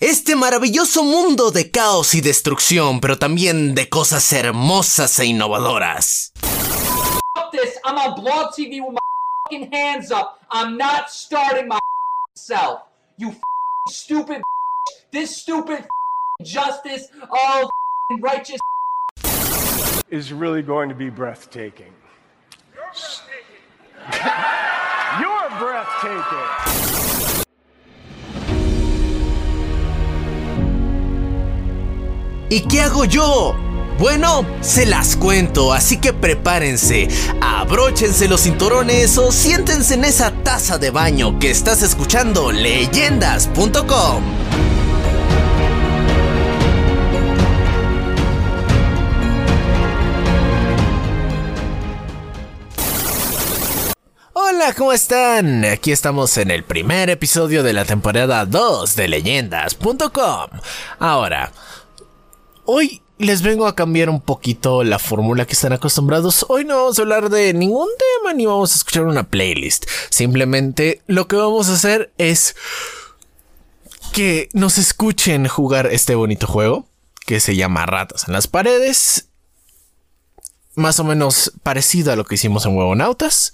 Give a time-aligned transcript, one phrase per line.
[0.00, 6.32] Este maravilloso mundo de caos y destrucción, pero también de cosas hermosas e innovadoras.
[7.52, 7.78] this.
[7.84, 9.00] I'm on Blog TV with my
[9.44, 10.40] fucking hands up.
[10.50, 11.78] I'm not starting my
[12.34, 12.89] self.
[13.20, 13.36] You
[13.86, 14.40] stupid.
[15.12, 15.84] This stupid
[16.42, 17.68] justice of
[18.18, 18.58] righteous.
[20.10, 21.92] is really going to be breathtaking.
[22.74, 23.60] You're breathtaking.
[25.20, 26.48] You're breathtaking.
[32.50, 33.69] ¿Y qué hago yo?
[34.00, 37.06] Bueno, se las cuento, así que prepárense,
[37.42, 44.24] abróchense los cinturones o siéntense en esa taza de baño que estás escuchando leyendas.com.
[54.32, 55.66] Hola, ¿cómo están?
[55.66, 60.48] Aquí estamos en el primer episodio de la temporada 2 de leyendas.com.
[60.98, 61.52] Ahora,
[62.72, 66.46] Hoy les vengo a cambiar un poquito la fórmula que están acostumbrados.
[66.48, 69.84] Hoy no vamos a hablar de ningún tema ni vamos a escuchar una playlist.
[70.08, 72.56] Simplemente lo que vamos a hacer es
[74.12, 76.88] que nos escuchen jugar este bonito juego
[77.26, 79.28] que se llama Ratas en las Paredes.
[80.74, 83.52] Más o menos parecido a lo que hicimos en Huevonautas.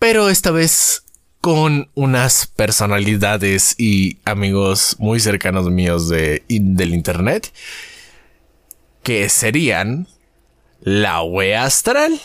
[0.00, 1.04] Pero esta vez
[1.40, 7.52] con unas personalidades y amigos muy cercanos míos de, del internet
[9.04, 10.08] que serían
[10.80, 12.20] la wea astral,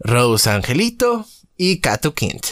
[0.00, 1.26] Rose Angelito
[1.56, 2.46] y Kato Kint.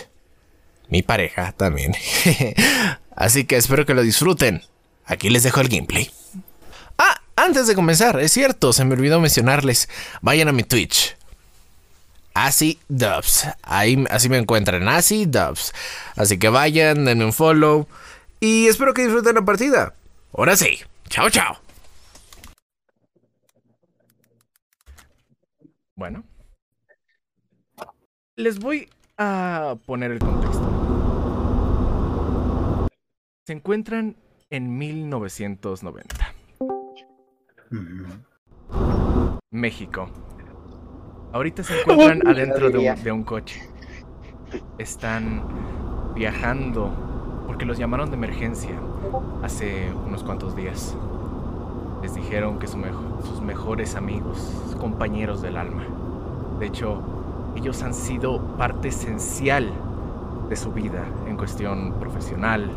[0.88, 1.94] Mi pareja también.
[3.16, 4.62] Así que espero que lo disfruten.
[5.04, 6.10] Aquí les dejo el gameplay.
[6.98, 9.88] Ah, antes de comenzar, es cierto, se me olvidó mencionarles.
[10.20, 11.16] Vayan a mi Twitch.
[12.34, 13.48] Así Dubs.
[13.62, 14.86] Ahí así me encuentran.
[14.88, 15.72] Así Dubs.
[16.14, 17.88] Así que vayan, denme un follow.
[18.38, 19.94] Y espero que disfruten la partida.
[20.32, 20.78] Ahora sí.
[21.08, 21.67] Chao, chao.
[25.98, 26.22] Bueno.
[28.36, 30.62] Les voy a poner el contexto.
[33.44, 34.16] Se encuentran
[34.48, 36.34] en 1990.
[39.50, 40.08] México.
[41.32, 43.60] Ahorita se encuentran adentro de un, de un coche.
[44.78, 48.80] Están viajando porque los llamaron de emergencia
[49.42, 50.96] hace unos cuantos días.
[52.02, 55.82] Les dijeron que sus mejores amigos, compañeros del alma.
[56.58, 57.02] De hecho,
[57.56, 59.72] ellos han sido parte esencial
[60.48, 62.70] de su vida en cuestión profesional,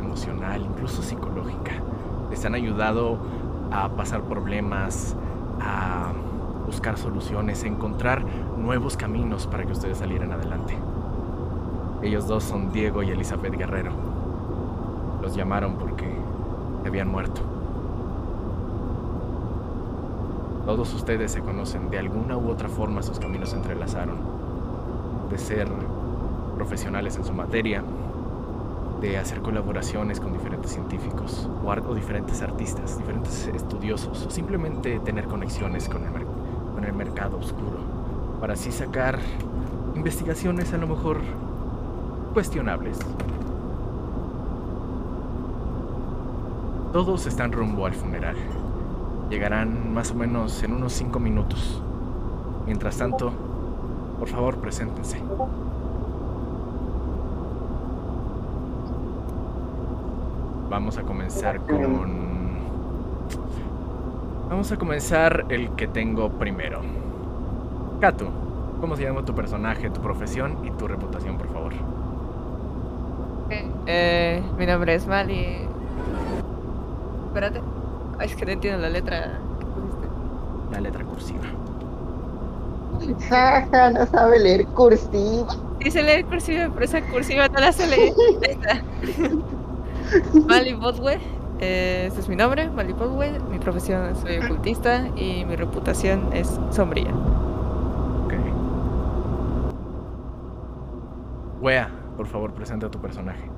[0.00, 1.72] emocional, incluso psicológica.
[2.30, 3.18] Les han ayudado
[3.70, 5.16] a pasar problemas,
[5.60, 6.12] a
[6.66, 8.24] buscar soluciones, a encontrar
[8.58, 10.76] nuevos caminos para que ustedes salieran adelante.
[12.02, 13.92] Ellos dos son Diego y Elizabeth Guerrero.
[15.22, 16.12] Los llamaron porque
[16.84, 17.51] habían muerto.
[20.64, 24.16] Todos ustedes se conocen, de alguna u otra forma sus caminos se entrelazaron.
[25.28, 25.68] De ser
[26.54, 27.82] profesionales en su materia,
[29.00, 35.24] de hacer colaboraciones con diferentes científicos o, o diferentes artistas, diferentes estudiosos, o simplemente tener
[35.24, 36.12] conexiones con el,
[36.74, 37.78] con el mercado oscuro,
[38.40, 39.18] para así sacar
[39.96, 41.18] investigaciones a lo mejor
[42.32, 43.00] cuestionables.
[46.92, 48.36] Todos están rumbo al funeral.
[49.32, 51.82] Llegarán más o menos en unos 5 minutos.
[52.66, 53.32] Mientras tanto,
[54.18, 55.22] por favor, preséntense.
[60.68, 62.12] Vamos a comenzar con...
[64.50, 66.82] Vamos a comenzar el que tengo primero.
[68.02, 68.28] Kato,
[68.82, 71.72] ¿cómo se llama tu personaje, tu profesión y tu reputación, por favor?
[73.86, 75.56] Eh, mi nombre es Mali.
[77.28, 77.71] Espérate.
[78.18, 80.08] Ay, es que no entiendo la letra que pusiste.
[80.72, 81.44] La letra cursiva.
[83.28, 85.56] Jaja, no sabe leer cursiva.
[85.82, 88.12] Sí se lee cursiva, pero esa cursiva no la sé leer.
[90.46, 91.18] Mali Botwe.
[91.60, 92.94] Eh, Este es mi nombre, Mali.
[93.50, 97.10] Mi profesión soy ocultista y mi reputación es sombría.
[98.24, 98.34] Ok.
[101.60, 103.48] Wea, por favor, presenta a tu personaje.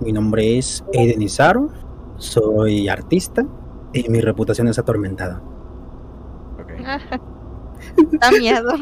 [0.00, 1.70] Mi nombre es Aiden Izaro,
[2.18, 3.44] soy artista
[3.92, 5.40] y mi reputación es atormentada.
[6.60, 7.20] Ok.
[8.20, 8.72] Da miedo.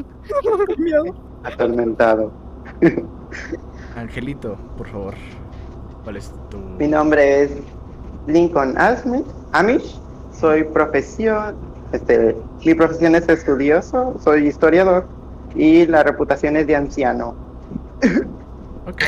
[1.43, 2.33] Atormentado.
[3.97, 5.15] Angelito, por favor.
[6.05, 6.59] ¿Cuál es tu.
[6.59, 7.51] Mi nombre es
[8.27, 9.99] Lincoln Asmith, Amish.
[10.33, 11.57] Soy profesión,
[11.93, 15.07] este, mi profesión es estudioso, soy historiador
[15.55, 17.35] y la reputación es de anciano.
[18.87, 19.03] Ok.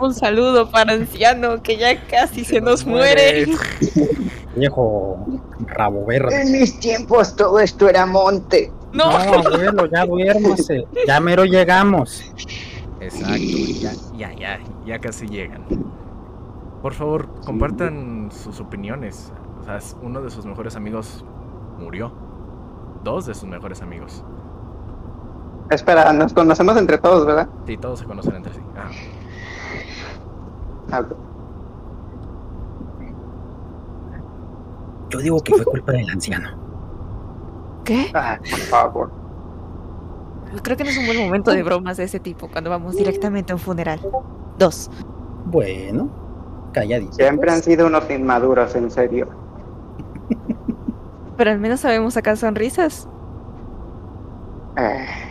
[0.00, 3.46] Un saludo para anciano que ya casi se nos muere.
[4.56, 5.24] Viejo
[5.66, 6.42] rabo verde.
[6.42, 8.72] En mis tiempos todo esto era monte.
[8.92, 10.86] No, No, abuelo, ya duérmase.
[11.06, 12.32] Ya mero llegamos.
[13.00, 15.64] Exacto, ya, ya, ya, ya casi llegan.
[16.82, 19.32] Por favor, compartan sus opiniones.
[19.60, 21.24] O sea, es- uno de sus mejores amigos
[21.78, 22.12] murió.
[23.02, 24.22] Dos de sus mejores amigos.
[25.70, 27.48] Espera, nos conocemos entre todos, ¿verdad?
[27.66, 28.60] Sí, todos se conocen entre sí.
[28.76, 28.90] Ah,
[35.10, 36.64] Yo digo que fue culpa del anciano.
[37.84, 38.10] ¿qué?
[38.14, 39.10] ah, por favor.
[40.62, 43.52] Creo que no es un buen momento de bromas de ese tipo cuando vamos directamente
[43.52, 44.00] a un funeral.
[44.58, 44.90] Dos.
[45.46, 46.08] Bueno,
[46.72, 47.12] calladito.
[47.12, 49.28] Siempre han sido unos inmaduros, en serio.
[51.36, 53.08] Pero al menos sabemos sacar sonrisas.
[54.76, 55.23] Eh.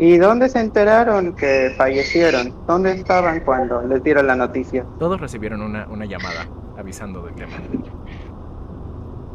[0.00, 2.54] ¿Y dónde se enteraron que fallecieron?
[2.66, 4.84] ¿Dónde estaban cuando les dieron la noticia?
[4.98, 6.48] todos recibieron una, una llamada
[6.78, 7.52] avisando del tema.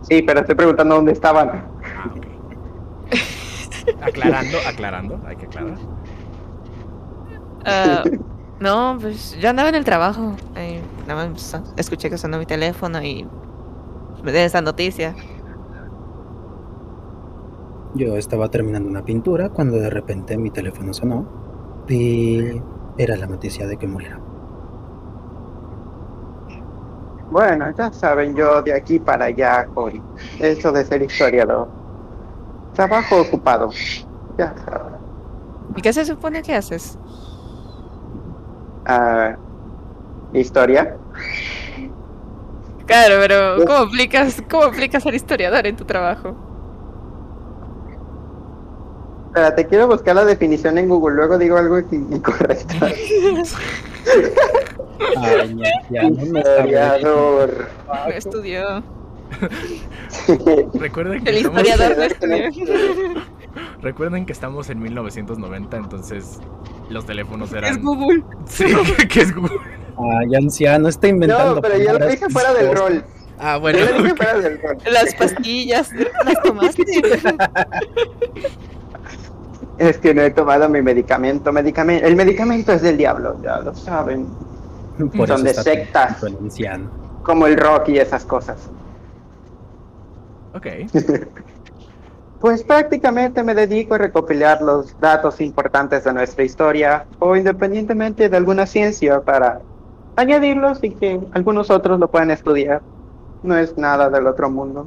[0.02, 1.50] Sí, pero estoy preguntando dónde estaban.
[1.96, 2.12] Ah,
[4.02, 5.78] aclarando, aclarando, hay que aclarar.
[7.66, 8.04] Ah,
[8.60, 10.36] no, pues yo andaba en el trabajo.
[10.56, 13.28] eh, nada más escuché que sonó mi teléfono y
[14.24, 15.16] me dieron esa noticia.
[17.96, 21.26] Yo estaba terminando una pintura cuando de repente mi teléfono sonó
[21.88, 22.62] y
[22.98, 24.20] era la noticia de que muriera.
[27.32, 30.04] Bueno, ya saben, yo de aquí para allá con
[30.40, 31.70] eso de ser historiador.
[32.74, 33.72] Trabajo ocupado.
[34.38, 34.96] Ya saben.
[35.78, 37.00] ¿Y qué se supone que haces?
[38.86, 39.38] Ah,
[40.34, 40.98] ¿Historia?
[42.86, 46.45] Claro, pero ¿cómo aplicas, cómo aplicas ser historiador en tu trabajo?
[49.36, 52.74] Espérate, quiero buscar la definición en Google, luego digo algo in- incorrecto.
[55.18, 57.68] Ay, ya, ya, no me está Historiador.
[57.86, 58.82] No estudió.
[60.76, 62.46] Recuerden que, El estamos, historiador no estudió.
[63.82, 66.40] recuerden que estamos en 1990, entonces
[66.90, 67.82] los teléfonos Es eran...
[67.84, 68.24] Google.
[68.48, 68.64] Sí,
[69.10, 69.58] que es Google.
[69.98, 71.56] Ay, anciano, está inventando.
[71.56, 73.04] No, pero yo lo dije fuera del rol.
[73.38, 73.80] Ah, Yo bueno.
[73.80, 74.78] lo dije fuera del rol.
[74.90, 75.92] Las pastillas,
[76.24, 76.84] las tomaste.
[79.78, 81.52] Es que no he tomado mi medicamento.
[81.52, 82.06] medicamento.
[82.06, 84.28] El medicamento es del diablo, ya lo saben.
[85.16, 86.24] Por Son de sectas.
[87.24, 88.70] Como el rock y esas cosas.
[90.54, 90.68] Ok.
[92.46, 98.38] Pues prácticamente me dedico a recopilar los datos importantes de nuestra historia o independientemente de
[98.38, 99.62] alguna ciencia para
[100.16, 102.84] añadirlos y que algunos otros lo puedan estudiar.
[103.42, 104.86] No es nada del otro mundo.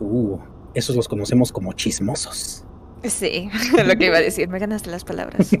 [0.00, 0.38] Uh,
[0.74, 2.65] esos los conocemos como chismosos.
[3.08, 3.50] Sí,
[3.84, 5.50] lo que iba a decir, me ganaste las palabras.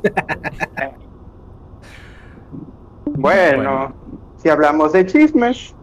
[3.18, 3.94] Bueno,
[4.36, 5.74] si hablamos de chismes,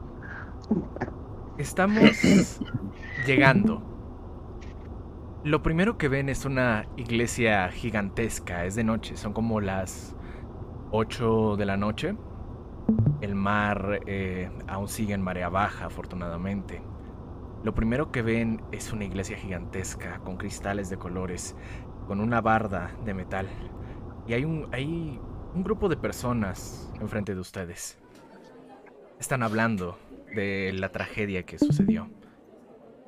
[1.57, 2.59] Estamos
[3.27, 3.81] llegando.
[5.43, 8.65] Lo primero que ven es una iglesia gigantesca.
[8.65, 10.15] Es de noche, son como las
[10.91, 12.15] 8 de la noche.
[13.21, 16.81] El mar eh, aún sigue en marea baja, afortunadamente.
[17.63, 21.55] Lo primero que ven es una iglesia gigantesca con cristales de colores,
[22.07, 23.47] con una barda de metal.
[24.27, 25.17] Y hay un, hay
[25.55, 27.97] un grupo de personas enfrente de ustedes.
[29.17, 29.97] Están hablando
[30.35, 32.09] de la tragedia que sucedió,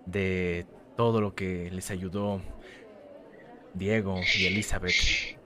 [0.06, 2.40] de todo lo que les ayudó
[3.74, 5.38] Diego y Elizabeth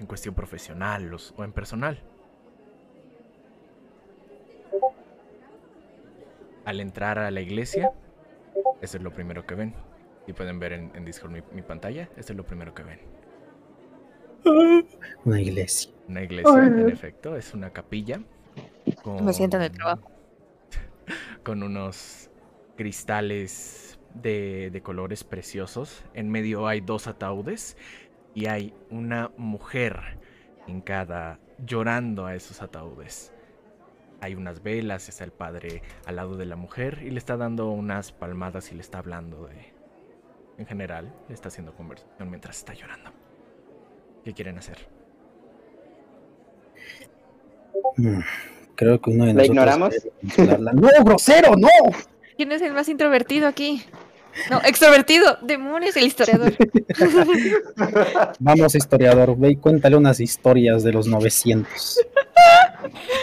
[0.00, 2.02] en cuestión profesional o en personal.
[6.64, 7.92] Al entrar a la iglesia,
[8.80, 9.74] eso es lo primero que ven.
[10.26, 12.98] Y pueden ver en, en Discord mi, mi pantalla, eso es lo primero que ven.
[15.24, 15.92] Una iglesia.
[16.08, 18.20] Una iglesia, en efecto, es una capilla.
[19.20, 20.10] Me siento en el con- trabajo.
[21.42, 22.30] Con unos
[22.76, 26.04] cristales de, de colores preciosos.
[26.14, 27.76] En medio hay dos ataúdes
[28.34, 30.18] y hay una mujer
[30.66, 33.32] hincada llorando a esos ataúdes.
[34.20, 37.70] Hay unas velas, está el padre al lado de la mujer y le está dando
[37.70, 39.74] unas palmadas y le está hablando de...
[40.58, 43.10] En general, le está haciendo conversación mientras está llorando.
[44.24, 44.78] ¿Qué quieren hacer?
[47.96, 48.20] Mm,
[48.74, 49.48] Creo que uno de ¿La nosotros.
[49.48, 49.94] ignoramos?
[50.74, 51.68] ¡No, grosero, no!
[52.36, 53.82] ¿Quién es el más introvertido aquí?
[54.50, 55.38] No, extrovertido.
[55.42, 56.54] Demonios, el historiador.
[58.38, 62.00] Vamos, historiador, ve y cuéntale unas historias de los 900.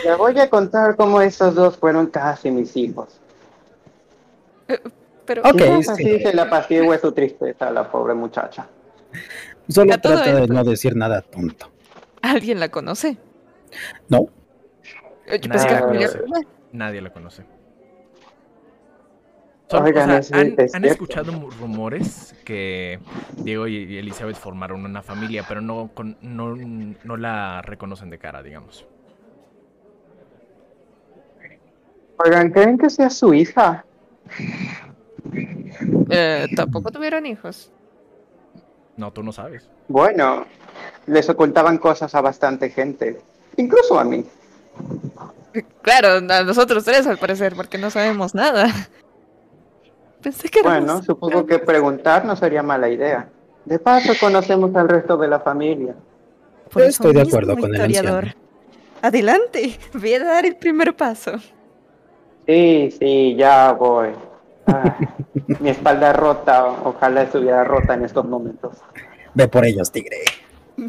[0.05, 3.19] Le voy a contar cómo esos dos fueron casi mis hijos.
[5.25, 5.91] Pero Ok, Y sí.
[5.91, 8.67] así se le apacigüe su tristeza a la pobre muchacha.
[9.69, 11.69] Solo trata de no decir nada tonto.
[12.21, 13.17] ¿alguien la conoce?
[14.09, 14.27] No,
[15.27, 15.87] Yo pensé que era Nah.
[15.87, 16.11] familiar.
[16.71, 17.45] Nadie la conoce.
[19.69, 22.99] Son- Oigan, o sea, es- han, han escuchado rumores que
[23.37, 28.19] Diego y y Elizabeth formaron una familia, pero no, con- no, no la reconocen de
[28.19, 28.85] cara, digamos.
[32.23, 33.83] Oigan, ¿creen que sea su hija?
[36.09, 37.71] Eh, Tampoco tuvieron hijos.
[38.97, 39.67] No, tú no sabes.
[39.87, 40.45] Bueno,
[41.07, 43.19] les ocultaban cosas a bastante gente,
[43.57, 44.23] incluso a mí.
[45.81, 48.67] Claro, a nosotros tres al parecer, porque no sabemos nada.
[50.21, 53.29] Pensé que éramos- Bueno, supongo que preguntar no sería mala idea.
[53.65, 55.95] De paso, conocemos al resto de la familia.
[56.71, 58.21] Por eso Estoy de acuerdo con el anciano.
[59.01, 61.33] Adelante, voy a dar el primer paso.
[62.47, 64.09] Sí, sí, ya voy.
[65.59, 68.77] Mi espalda rota, ojalá estuviera rota en estos momentos.
[69.33, 70.17] ve por ellos, tigre.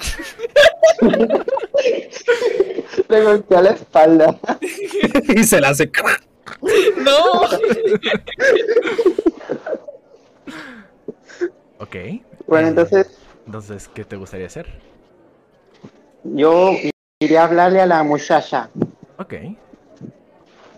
[3.08, 4.38] Le golpeé a la espalda.
[5.36, 5.90] y se la hace.
[6.98, 7.42] No.
[11.78, 11.96] Ok.
[12.46, 14.66] Bueno, eh, entonces Entonces, ¿qué te gustaría hacer?
[16.24, 16.72] yo
[17.20, 18.70] iré a hablarle a la muchacha.
[19.18, 19.34] Ok.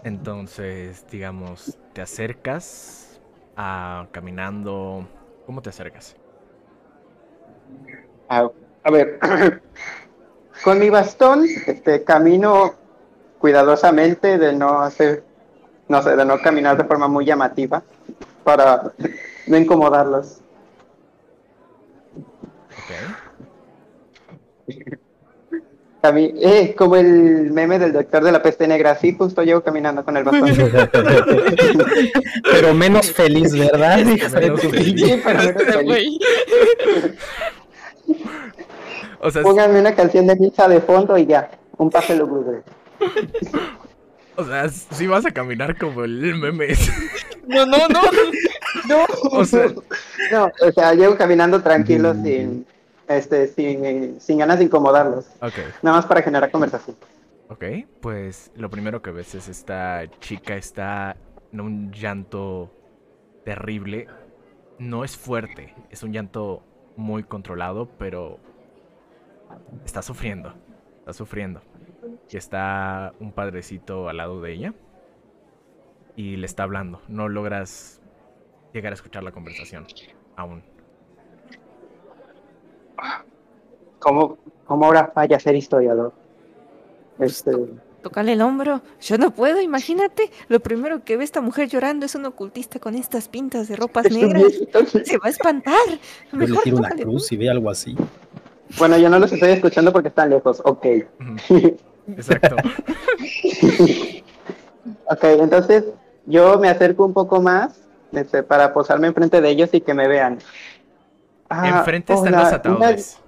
[0.07, 3.21] Entonces, digamos, te acercas
[3.57, 5.05] a caminando.
[5.47, 6.15] ¿Cómo te acercas?
[8.29, 8.49] A,
[8.85, 9.19] a ver,
[10.63, 12.75] con mi bastón este, camino
[13.41, 15.25] cuidadosamente de no hacer,
[15.89, 17.83] no sé, de no caminar de forma muy llamativa
[18.45, 18.93] para
[19.49, 20.41] no incomodarlos.
[22.79, 23.37] Ok.
[26.11, 30.05] Cami- eh, como el meme del doctor de la peste negra, así justo llevo caminando
[30.05, 30.51] con el bastón.
[32.51, 33.99] Pero menos feliz, ¿verdad?
[34.07, 34.95] Hija de Menos tu feliz.
[34.95, 35.85] pinche- Sí, pero menos feliz.
[35.85, 36.19] Güey.
[39.21, 42.59] O sea, Pónganme una canción de misa de fondo y ya, un pase lúgubre.
[44.37, 46.69] o sea, sí vas a caminar como el meme.
[47.47, 48.01] No, no, no.
[48.89, 49.73] No, O sea-
[50.31, 52.67] no, o sea, llevo caminando tranquilo sin,
[53.09, 55.27] este, sin, sin ganas de incomodarlos.
[55.41, 55.59] ok.
[55.83, 56.97] Nada más para generar conversación.
[57.49, 57.65] Ok,
[58.01, 61.17] pues lo primero que ves es esta chica está
[61.53, 62.73] en un llanto
[63.45, 64.09] terrible.
[64.79, 66.63] No es fuerte, es un llanto
[66.97, 68.39] muy controlado, pero
[69.85, 70.55] está sufriendo,
[70.99, 71.63] está sufriendo.
[72.29, 74.75] Y está un padrecito al lado de ella
[76.17, 77.01] y le está hablando.
[77.09, 78.01] No logras
[78.73, 79.87] llegar a escuchar la conversación
[80.37, 80.63] aún.
[83.99, 86.13] ¿Cómo, cómo ahora falla ser historiador?
[87.19, 87.53] Este,
[88.07, 88.83] Tócale el hombro.
[89.01, 90.31] Yo no puedo, imagínate.
[90.47, 94.13] Lo primero que ve esta mujer llorando es un ocultista con estas pintas de ropas
[94.13, 94.45] negras.
[95.05, 95.75] Se va a espantar.
[96.31, 97.97] Yo le Mejor tiro una cruz y ve algo así.
[98.79, 100.63] Bueno, yo no los estoy escuchando porque están lejos.
[100.65, 100.87] Ok.
[102.17, 102.55] Exacto.
[105.11, 105.85] ok, entonces
[106.27, 107.81] yo me acerco un poco más
[108.13, 110.39] este, para posarme enfrente de ellos y que me vean.
[111.49, 113.19] Ah, Enfrente están hola, los ataúdes.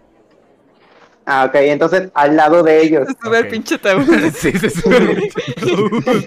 [1.27, 3.07] Ah, ok, entonces al lado de ellos.
[3.07, 3.51] Se sube al Ok.
[3.51, 4.07] pinche ataúd.
[4.35, 6.25] sí, se sube al pinche ataúd.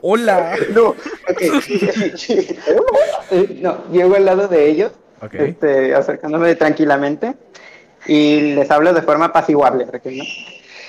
[0.00, 0.56] Hola.
[0.74, 0.96] No, ok.
[3.60, 5.34] No, llego al lado de ellos, Ok.
[5.34, 7.34] este, acercándome tranquilamente
[8.06, 9.84] y les hablo de forma apaciguable.
[9.84, 10.24] ¿ok, no?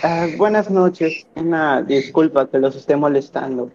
[0.03, 3.69] Ah, buenas noches, una disculpa que los esté molestando.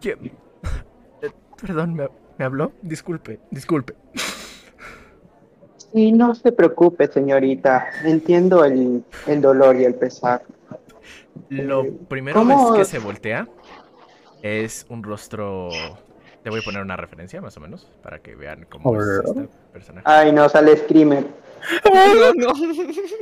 [0.00, 0.32] ¿Quién?
[1.22, 2.72] Eh, Perdón, ¿me, me habló?
[2.82, 3.94] Disculpe, disculpe.
[5.92, 7.88] sí, no se preocupe, señorita.
[8.04, 10.42] Entiendo el, el dolor y el pesar.
[11.48, 12.72] Lo primero ¿Cómo?
[12.72, 13.48] ves que se voltea
[14.42, 15.70] es un rostro.
[16.44, 19.26] Te voy a poner una referencia más o menos para que vean cómo es Alright.
[19.28, 20.04] este personaje.
[20.08, 21.24] Ay, no, sale Screamer.
[21.84, 22.52] No, no.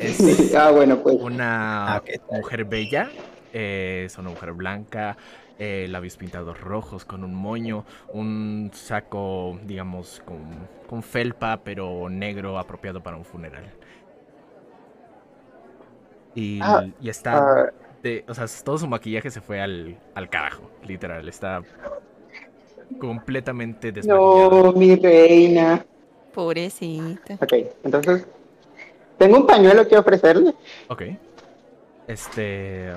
[0.00, 1.16] Es Ah, bueno, pues.
[1.16, 3.08] una Ah, mujer bella,
[3.54, 5.16] eh, es una mujer blanca,
[5.58, 12.58] eh, labios pintados rojos con un moño, un saco, digamos, con, con felpa, pero negro
[12.58, 13.64] apropiado para un funeral.
[16.34, 17.70] Y, Ah, y está, Ah,
[18.02, 21.62] de- o sea, todo su maquillaje se fue al, al carajo, literal, está
[22.98, 24.62] completamente desmaquillado.
[24.64, 25.84] no, mi reina.
[26.32, 27.34] Pobrecita.
[27.40, 27.52] Ok,
[27.84, 28.26] entonces,
[29.18, 30.54] tengo un pañuelo que ofrecerle.
[30.88, 31.02] Ok.
[32.08, 32.92] Este.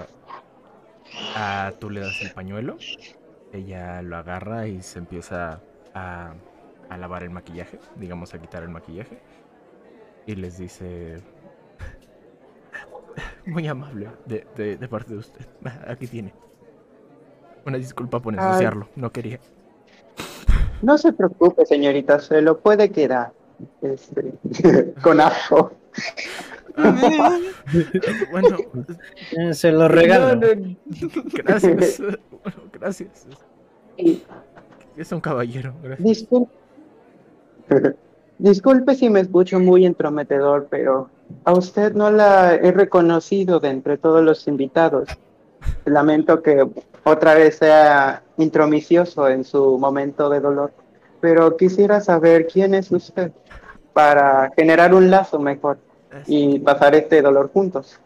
[1.35, 2.77] Ah, tú le das el pañuelo.
[3.53, 5.59] Ella lo agarra y se empieza
[5.93, 6.33] a,
[6.89, 7.79] a lavar el maquillaje.
[7.95, 9.19] Digamos, a quitar el maquillaje.
[10.25, 11.21] Y les dice.
[13.45, 15.45] Muy amable de, de- de parte de usted.
[15.87, 16.33] Aquí tiene.
[17.65, 18.45] Una disculpa por Ay.
[18.45, 18.87] ensuciarlo.
[18.95, 19.39] No quería.
[20.81, 23.33] No se preocupe, señorita, se lo puede quedar.
[23.81, 24.33] Este,
[25.03, 25.73] con ajo.
[28.31, 28.57] Bueno,
[29.37, 30.35] Eh, Se lo regalo.
[30.35, 30.75] No, no,
[31.33, 31.99] gracias.
[31.99, 33.27] Bueno, gracias.
[34.97, 35.73] Es un caballero.
[35.83, 36.07] Gracias.
[36.07, 36.51] Disculpe.
[38.37, 41.09] Disculpe si me escucho muy entrometedor, pero
[41.43, 45.09] a usted no la he reconocido de entre todos los invitados.
[45.85, 46.65] Lamento que
[47.03, 50.71] otra vez sea intromisioso en su momento de dolor,
[51.19, 53.31] pero quisiera saber quién es usted
[53.91, 55.77] para generar un lazo mejor
[56.27, 57.99] y pasar este dolor juntos.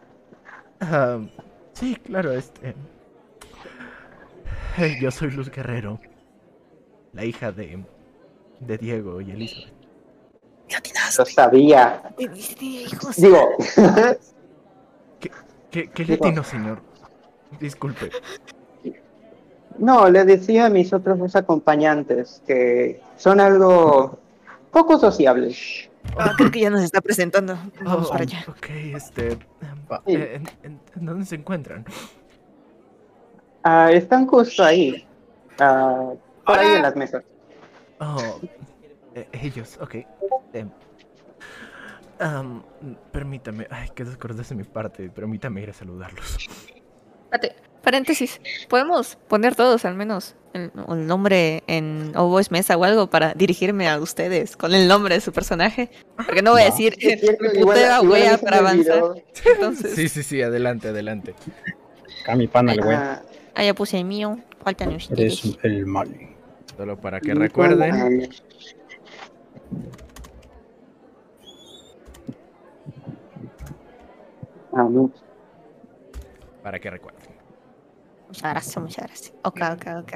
[1.72, 2.74] Sí, claro, este.
[5.00, 6.00] Yo soy Luz Guerrero,
[7.12, 7.84] la hija de,
[8.60, 9.72] de Diego y Elizabeth.
[11.18, 12.02] Lo sabía.
[13.16, 13.50] Digo,
[15.70, 16.80] ¿Qué, qué le atino, señor?
[17.60, 18.10] Disculpe.
[19.78, 24.18] No, le decía a mis otros dos acompañantes que son algo
[24.70, 25.90] poco sociables.
[26.18, 27.56] Ah, creo que ya nos está presentando.
[27.82, 28.44] Vamos Oh, para allá.
[28.48, 29.32] Ok, este.
[29.32, 29.38] eh,
[30.06, 31.84] eh, ¿en, en- dónde se encuentran?
[33.62, 35.06] Ah, están justo ahí,
[35.58, 36.12] ah,
[36.44, 37.24] por ahí en las mesas.
[37.98, 38.40] Oh,
[39.14, 39.94] eh, ellos, ok.
[40.52, 40.68] em,
[42.20, 42.62] am,
[43.10, 45.08] permítame, ay, qué descortés de mi parte.
[45.10, 46.36] Permítame ir a saludarlos.
[47.30, 48.40] Espérate, paréntesis.
[48.68, 53.34] ¿Podemos poner todos al menos el, el nombre en o voice mesa o algo para
[53.34, 55.90] dirigirme a ustedes con el nombre de su personaje?
[56.16, 58.58] Porque no voy a decir Es cierto, mi igual- putera igual a mí wea para
[58.58, 59.02] avanzar.
[59.54, 61.34] Entonces, Sí, sí, sí, adelante, adelante.
[62.22, 62.96] Acá mi pana, el güey.
[62.96, 63.22] Ah,
[63.54, 64.38] ah, ya puse el mío.
[64.62, 65.44] Faltan ustedes.
[65.44, 66.08] Eres el mal.
[66.76, 68.28] Solo para que recuerden.
[74.72, 75.10] Ah, no.
[76.62, 77.13] Para que recuerden.
[78.34, 79.32] Muchas gracias, muchas gracias.
[79.42, 80.12] Ok, ok, ok.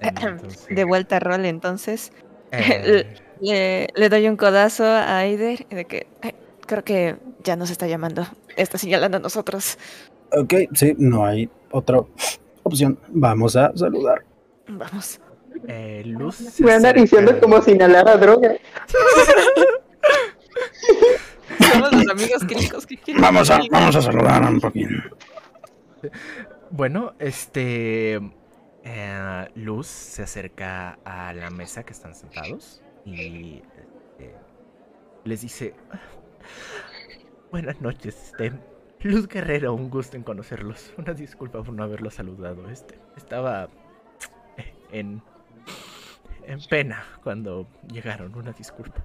[0.00, 2.12] Entonces, De vuelta a rol, entonces.
[2.52, 6.34] eh, Le, le doy un codazo a Aider de que "Ay,
[6.66, 8.26] creo que ya nos está llamando.
[8.54, 9.78] Está señalando a nosotros.
[10.32, 12.02] Ok, sí, no hay otra
[12.62, 12.98] opción.
[13.08, 14.22] Vamos a saludar.
[14.68, 15.18] Vamos.
[15.68, 18.52] eh, Luz se Me anda acerca- diciendo como si inhalara droga.
[21.72, 23.22] Somos los amigos críticos que quieren.
[23.22, 24.90] Vamos a, vamos a saludar un poquito.
[26.70, 28.20] Bueno, este.
[28.84, 34.34] eh, Luz se acerca a la mesa que están sentados y este,
[35.24, 35.74] les dice:
[37.50, 38.52] Buenas noches, este.
[39.02, 40.92] Luz Guerrero, un gusto en conocerlos.
[40.98, 42.68] Una disculpa por no haberlos saludado.
[42.70, 43.68] Este, estaba
[44.92, 45.22] en,
[46.46, 48.34] en pena cuando llegaron.
[48.34, 49.04] Una disculpa.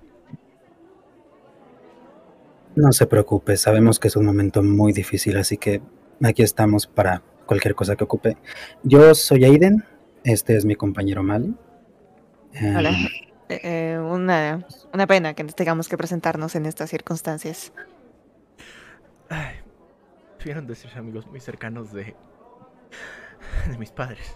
[2.75, 5.81] No se preocupe, sabemos que es un momento muy difícil, así que
[6.21, 8.37] aquí estamos para cualquier cosa que ocupe.
[8.83, 9.83] Yo soy Aiden,
[10.23, 11.53] este es mi compañero Mali.
[12.53, 12.91] Em, Hola.
[13.49, 17.71] Eh, eh, una, una pena que tengamos que presentarnos en estas circunstancias.
[19.29, 19.55] Ay,
[20.39, 22.15] tuvieron de ser amigos muy cercanos de.
[23.69, 24.35] de mis padres.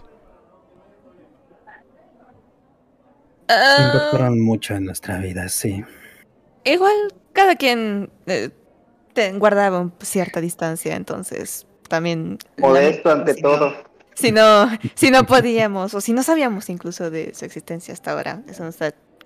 [3.48, 5.84] Impactaron mucho en nuestra vida, sí.
[6.64, 6.94] igual,
[7.32, 8.50] cada quien eh,
[9.12, 12.38] te- guardaba cierta distancia, entonces también...
[12.56, 13.74] Modesto ante si no- todo.
[14.14, 18.42] Si no, si no podíamos, o si no sabíamos incluso de su existencia hasta ahora.
[18.48, 18.70] Es una,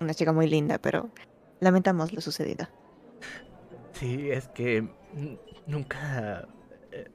[0.01, 1.09] una chica muy linda, pero
[1.59, 2.67] lamentamos lo sucedido.
[3.93, 4.87] Sí, es que
[5.67, 6.47] nunca...
[6.91, 7.09] eh,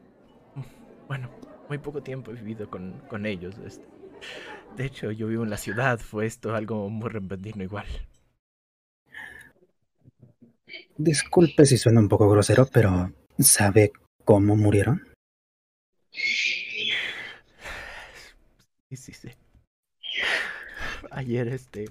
[1.08, 1.30] bueno,
[1.68, 3.54] muy poco tiempo he vivido con, con ellos.
[3.66, 3.84] este.
[4.76, 7.86] De hecho, yo vivo en la ciudad, fue esto algo muy repentino igual.
[10.98, 13.90] Disculpe si suena un poco grosero, pero ¿sabe
[14.24, 15.09] cómo murieron?
[16.12, 16.90] Sí,
[18.96, 19.30] sí, sí.
[21.10, 21.86] Ayer, este...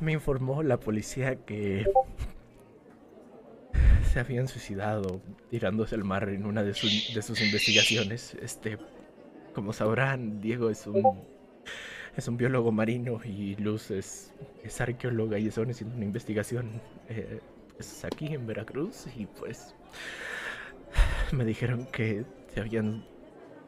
[0.00, 1.86] Me informó la policía que...
[4.12, 5.20] Se habían suicidado
[5.50, 8.34] tirándose al mar en una de, sus- de sus investigaciones.
[8.40, 8.78] Este...
[9.54, 11.24] como sabrán, Diego es un
[12.16, 17.40] es un biólogo marino y Luz es, es arqueóloga y están haciendo una investigación eh,
[17.74, 19.74] pues, aquí en Veracruz y pues
[21.34, 23.04] me dijeron que se habían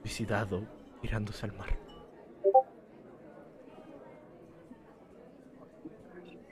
[0.02, 0.62] suicidado
[1.02, 1.68] tirándose al mar.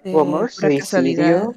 [0.05, 0.46] Eh, ¿Cómo?
[0.48, 1.55] ¿Suicidio?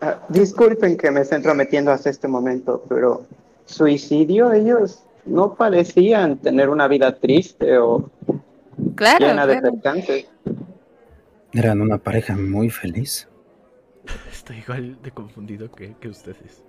[0.00, 3.26] Ah, disculpen que me estén entrometiendo hasta este momento, pero
[3.66, 4.52] ¿suicidio?
[4.52, 8.10] Ellos no parecían tener una vida triste o
[8.96, 9.72] Claro, llena de claro.
[9.72, 10.26] percances.
[11.52, 13.28] Eran una pareja muy feliz.
[14.32, 16.62] Estoy igual de confundido que, que ustedes.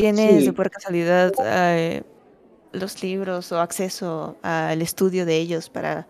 [0.00, 0.46] ¿Tienes Sí.
[0.46, 2.02] de por casualidad eh,
[2.72, 6.06] los libros o acceso al estudio de ellos para,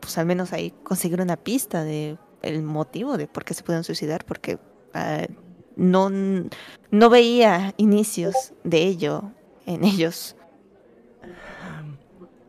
[0.00, 3.84] pues al menos ahí conseguir una pista de el motivo de por qué se pueden
[3.84, 4.24] suicidar?
[4.24, 4.58] Porque
[4.94, 5.26] ah,
[5.74, 9.32] no, no veía inicios de ello
[9.66, 10.36] en ellos.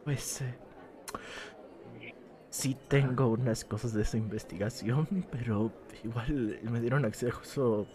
[0.05, 0.55] Pues eh,
[2.49, 5.71] sí tengo unas cosas de esa investigación, pero
[6.03, 7.87] igual me dieron acceso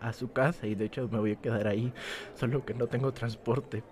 [0.00, 1.94] a, su casa y de hecho me voy a quedar ahí,
[2.34, 3.84] solo que no tengo transporte.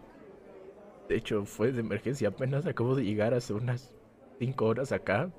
[1.08, 3.92] De hecho fue de emergencia, apenas acabo de llegar hace unas
[4.38, 5.30] 5 horas acá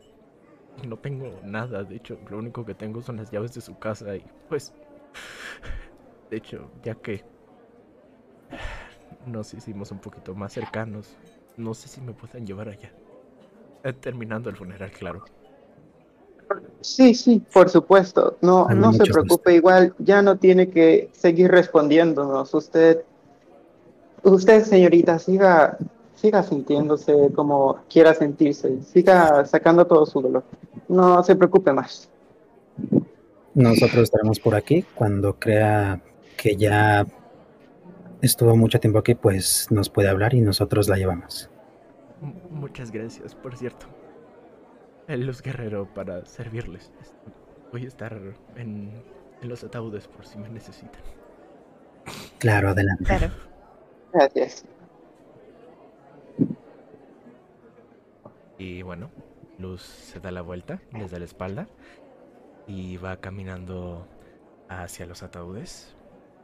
[0.75, 3.77] y no tengo nada, de hecho lo único que tengo son las llaves de su
[3.77, 4.73] casa y pues
[6.29, 7.25] de hecho ya que
[9.25, 11.17] nos hicimos un poquito más cercanos,
[11.55, 12.93] no sé si me puedan llevar allá.
[13.83, 15.23] Eh, Terminando el funeral, claro.
[16.81, 18.37] Sí, sí, por supuesto.
[18.41, 22.53] No, no se preocupe, igual ya no tiene que seguir respondiéndonos.
[22.53, 23.01] Usted,
[24.23, 25.77] usted, señorita, siga,
[26.15, 28.81] siga sintiéndose como quiera sentirse.
[28.83, 30.43] Siga sacando todo su dolor.
[30.87, 32.09] No se preocupe más.
[33.53, 36.01] Nosotros estaremos por aquí cuando crea
[36.37, 37.05] que ya
[38.21, 41.49] estuvo mucho tiempo aquí, pues nos puede hablar y nosotros la llevamos.
[42.21, 43.85] M- muchas gracias, por cierto.
[45.07, 46.91] El Luz Guerrero para servirles.
[47.71, 48.19] Voy a estar
[48.55, 48.91] en,
[49.41, 51.01] en los ataúdes por si me necesitan.
[52.39, 53.03] Claro, adelante.
[53.03, 53.31] Claro.
[54.13, 54.65] Gracias.
[58.57, 59.11] Y bueno,
[59.57, 61.67] Luz se da la vuelta, les da la espalda
[62.67, 64.07] y va caminando
[64.69, 65.95] hacia los ataúdes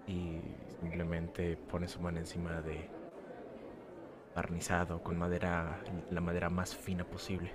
[0.07, 0.39] y
[0.81, 2.89] simplemente pone su mano encima de
[4.35, 7.51] barnizado con madera, la madera más fina posible.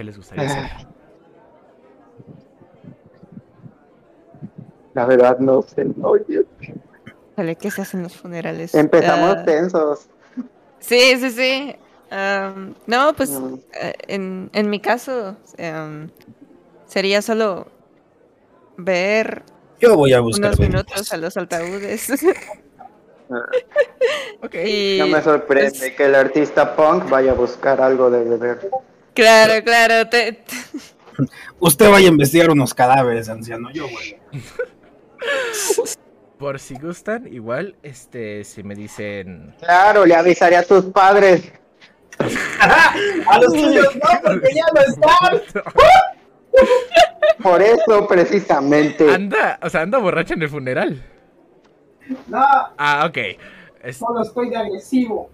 [0.00, 0.64] ¿Qué les gustaría hacer?
[4.94, 5.86] La verdad no sé.
[6.02, 6.46] Oye,
[7.36, 8.74] Vale, ¿qué se hacen los funerales?
[8.74, 10.06] empezamos Ah, tensos.
[10.78, 11.76] Sí, sí, sí.
[12.10, 13.54] Am, no, pues Mm.
[13.78, 16.08] eh, en, en mi caso em,
[16.86, 17.66] sería solo
[18.78, 19.42] ver
[19.80, 22.08] Yo voy a buscar unos minutos a los ataúdes.
[24.42, 24.54] Ok.
[24.66, 28.70] y, No me sorprende pues, que el artista punk vaya a buscar algo de beber.
[29.14, 30.08] Claro, claro.
[30.08, 30.56] te- te-
[31.58, 33.70] Usted vaya a investigar unos cadáveres, anciano.
[33.72, 34.16] Yo voy.
[36.38, 39.54] Por si gustan, igual, este, si me dicen...
[39.60, 41.52] Claro, le avisaré a tus padres.
[43.28, 45.64] A los tuyos no, porque ya no están.
[47.42, 49.10] Por eso, precisamente.
[49.10, 51.02] Anda, o sea, anda borracha en el funeral.
[52.26, 52.44] No,
[52.76, 53.16] Ah, ok.
[53.82, 55.30] Es- solo estoy de agresivo.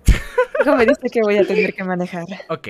[0.63, 2.25] Hijo, me dice que voy a tener que manejar.
[2.49, 2.69] ok.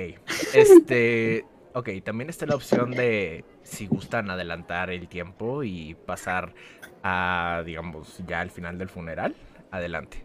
[0.54, 1.44] Este.
[1.72, 6.54] Ok, también está la opción de si gustan adelantar el tiempo y pasar
[7.02, 9.34] a, digamos, ya al final del funeral,
[9.70, 10.24] adelante.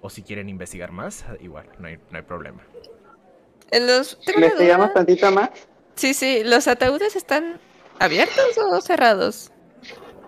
[0.00, 2.62] O si quieren investigar más, igual, no hay, no hay problema.
[3.72, 5.50] Los, ¿Investigamos tantito más?
[5.96, 6.42] Sí, sí.
[6.44, 7.58] ¿Los ataúdes están
[7.98, 9.50] abiertos o cerrados?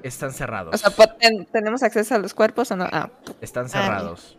[0.03, 0.75] Están cerrados.
[0.75, 1.07] O sea,
[1.53, 2.87] ¿tenemos acceso a los cuerpos o no?
[2.91, 4.39] Ah, Están Ah, cerrados.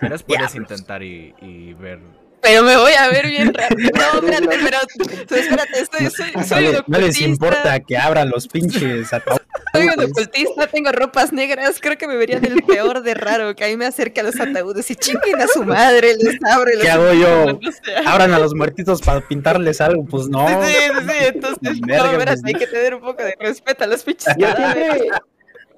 [0.00, 1.98] Pero puedes intentar y, y ver.
[2.40, 3.74] pero me voy a ver bien raro.
[3.78, 4.78] No, espérate, pero
[5.26, 9.12] tú espérate, estoy, soy, soy No, un les- no les importa que abran los pinches
[9.12, 9.42] ataúdes.
[9.74, 13.64] Soy un ocultista, tengo ropas negras, creo que me vería del peor de raro, que
[13.64, 16.90] ahí me acerque a los ataúdes y chinguen a su madre, los abre, los ¿Qué
[16.90, 17.58] hago yo?
[17.60, 17.96] no sé.
[18.06, 20.48] Abran a los muertitos para pintarles algo, pues no.
[20.48, 24.02] Sí, sí, sí, entonces, no, pues, hay que tener un poco de respeto a los
[24.04, 24.92] pinches Yo cadáveres.
[25.02, 25.18] siempre.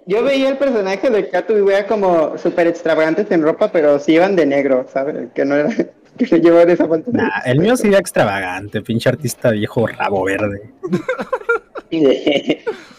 [0.06, 4.12] Yo veía el personaje de Kato y wea como súper extravagantes en ropa, pero sí
[4.14, 5.28] iban de negro, ¿sabes?
[5.34, 5.70] Que no era.
[6.18, 7.10] Que no llevaban esa falta.
[7.12, 10.70] Nah, el mío sería extravagante, pinche artista viejo rabo verde.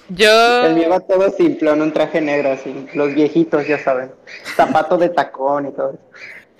[0.09, 2.87] Yo, El mío va todo simplón, un traje negro así.
[2.93, 4.11] Los viejitos, ya saben.
[4.55, 5.97] Zapato de tacón y todo.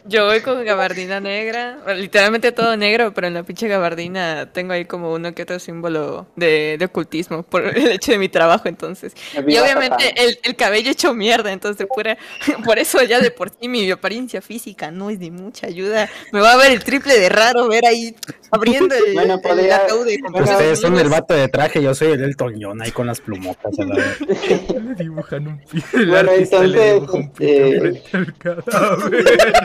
[0.05, 4.85] Yo voy con gabardina negra, literalmente todo negro, pero en la pinche gabardina tengo ahí
[4.85, 9.13] como uno que otro símbolo de, de ocultismo por el hecho de mi trabajo, entonces.
[9.47, 12.17] Y obviamente el, el cabello hecho mierda, entonces pura-
[12.65, 16.09] por eso ya de por sí mi apariencia física no es de mucha ayuda.
[16.31, 18.15] Me va a ver el triple de raro ver ahí
[18.51, 21.93] abriendo el, Bueno, el podría- ataúd de bueno, Ustedes son el vato de traje, yo
[21.93, 23.77] soy el del toñón ahí con las plumotas.
[23.79, 24.17] A la vez.
[24.97, 25.83] Le dibujan un pie.
[25.93, 29.25] El Bueno, artista le entonces, dibuja un pie eh, frente al cadáver.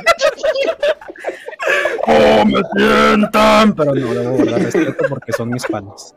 [2.07, 3.75] ¡Oh, me sientan!
[3.75, 6.15] Pero no, debo guardar respeto porque son mis panas.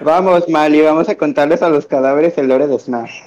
[0.00, 3.20] Vamos, Mali, vamos a contarles a los cadáveres el lore de Smash.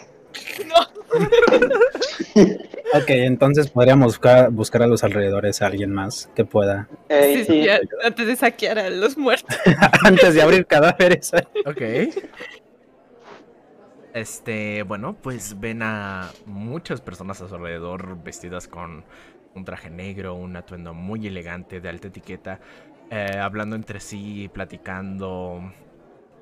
[2.96, 6.88] Ok, entonces podríamos buscar, buscar a los alrededores a alguien más que pueda.
[7.10, 7.68] Eh, Sí, sí,
[8.04, 9.56] antes de saquear a los muertos.
[10.04, 11.32] Antes de abrir cadáveres.
[11.66, 11.82] Ok.
[14.14, 19.04] Este, bueno, pues ven a muchas personas a su alrededor vestidas con
[19.56, 22.60] un traje negro, un atuendo muy elegante de alta etiqueta,
[23.10, 25.62] eh, hablando entre sí, platicando.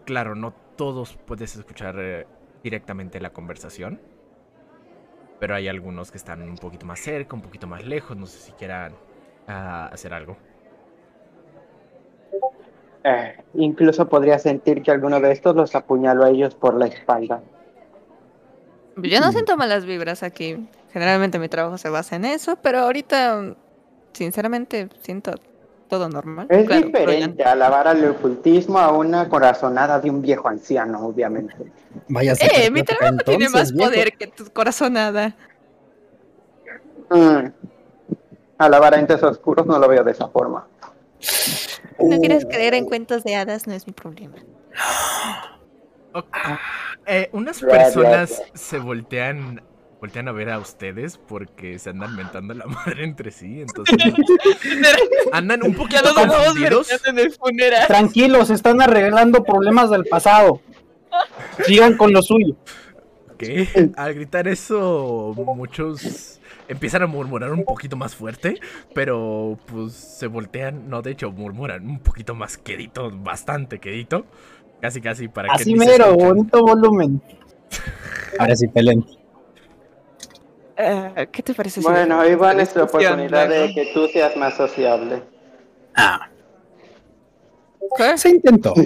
[0.05, 2.27] Claro, no todos puedes escuchar eh,
[2.61, 4.01] directamente la conversación,
[5.39, 8.37] pero hay algunos que están un poquito más cerca, un poquito más lejos, no sé
[8.39, 8.95] si quieran
[9.47, 10.35] ah, hacer algo.
[13.05, 17.41] Eh, incluso podría sentir que alguno de estos los apuñaló a ellos por la espalda.
[18.97, 20.67] Yo no siento malas vibras aquí.
[20.91, 23.55] Generalmente mi trabajo se basa en eso, pero ahorita,
[24.13, 25.33] sinceramente, siento
[25.87, 26.47] todo normal.
[26.49, 31.55] Es Claro, diferente alabar al ocultismo a una corazonada de un viejo anciano, obviamente.
[32.07, 33.89] Vaya Eh, mi trabajo tiene más viejo.
[33.89, 35.35] poder que tu corazonada.
[37.09, 37.47] Mm.
[38.57, 40.67] Alabar a entes oscuros no lo veo de esa forma.
[41.19, 44.35] Si no quieres creer en cuentos de hadas, no es mi problema.
[46.13, 46.37] Ok.
[47.05, 49.61] Eh, unas personas se voltean
[49.99, 53.95] voltean a ver a ustedes porque se andan mentando la madre entre sí, entonces
[55.31, 56.87] andan un poquito vamos confundidos.
[56.89, 57.87] verdeando en el funeral.
[57.87, 60.59] Tranquilos, están arreglando problemas del pasado.
[61.65, 62.55] Sigan con lo suyo.
[63.33, 63.43] Ok,
[63.95, 68.59] Al gritar eso, muchos empiezan a murmurar un poquito más fuerte,
[68.95, 74.25] pero pues se voltean, no, de hecho murmuran un poquito más quedito, bastante quedito,
[74.81, 77.21] casi casi para que Así mero, bonito volumen.
[78.39, 79.05] Ahora sí, peleen.
[80.75, 81.79] Eh, ¿Qué te parece?
[81.81, 85.21] Bueno, ahí va nuestra oportunidad de que tú seas más sociable.
[85.95, 86.27] Ah,
[87.95, 88.17] ¿Qué?
[88.17, 88.73] se intentó.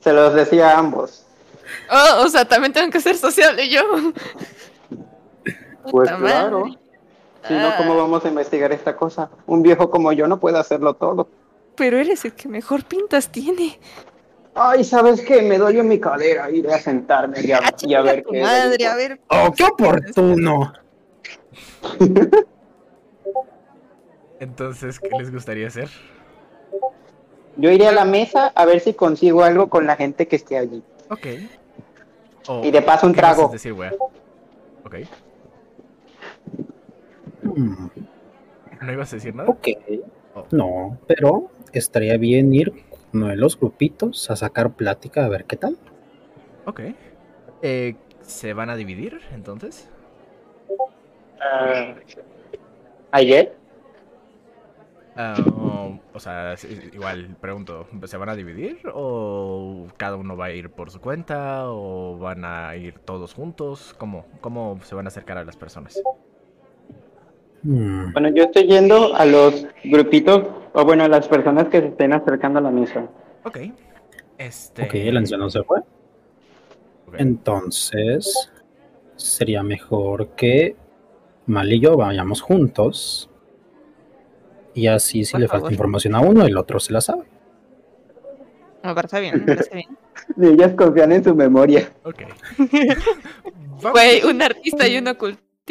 [0.00, 1.26] Se los decía a ambos.
[1.90, 3.82] Oh, o sea, también tengo que ser sociable yo.
[5.90, 6.64] Pues claro.
[7.46, 9.30] Si no, ¿cómo Ah, vamos a investigar esta cosa?
[9.46, 11.28] Un viejo como yo no puede hacerlo todo.
[11.80, 13.78] Pero eres el que mejor pintas tiene.
[14.54, 15.40] Ay, ¿sabes qué?
[15.40, 16.50] Me doy en mi cadera.
[16.50, 18.42] Iré a sentarme y a, Ah, y a ver tu qué.
[18.42, 19.18] madre, a ver.
[19.28, 20.74] ¡Oh, qué oportuno!
[24.40, 25.88] Entonces, ¿qué les gustaría hacer?
[27.56, 30.58] Yo iré a la mesa a ver si consigo algo con la gente que esté
[30.58, 30.82] allí.
[31.08, 31.26] Ok.
[32.62, 33.48] Y de paso un ¿qué vas a trago.
[33.48, 33.94] decir, wea?
[34.84, 34.96] Ok.
[37.42, 37.86] Hmm,
[38.82, 39.48] ¿No ibas a decir nada?
[39.48, 39.68] ok.
[40.52, 42.72] No, pero estaría bien ir
[43.12, 45.76] uno de los grupitos a sacar plática a ver qué tal.
[46.66, 46.80] Ok.
[47.62, 49.88] Eh, ¿Se van a dividir entonces?
[51.40, 51.94] Ah,
[53.12, 53.56] ¿Ayer?
[55.16, 55.44] Ah,
[56.14, 56.54] o- sea,
[56.92, 61.64] igual pregunto, ¿se van a dividir o cada uno va a ir por su cuenta
[61.70, 63.94] o van a ir todos juntos?
[63.98, 66.00] ¿Cómo, cómo se van a acercar a las personas?
[67.62, 71.86] Hmm, Bueno, yo estoy yendo a los grupitos, o bueno, a las personas que se
[71.88, 73.06] estén acercando a la mesa.
[73.44, 73.58] Ok.
[74.38, 74.84] Este.
[74.84, 75.80] Ok, el anciano se fue.
[77.18, 78.50] Entonces,
[79.16, 80.76] sería mejor que
[81.46, 83.28] Mal y yo vayamos juntos.
[84.72, 85.62] Y así, si Por le favor.
[85.62, 87.24] falta información a uno, el otro se la sabe.
[88.84, 89.98] Me parece bien, me parece bien.
[90.36, 91.90] Y ellas confían en su memoria.
[92.04, 92.22] Ok.
[93.92, 95.08] Güey, un artista y un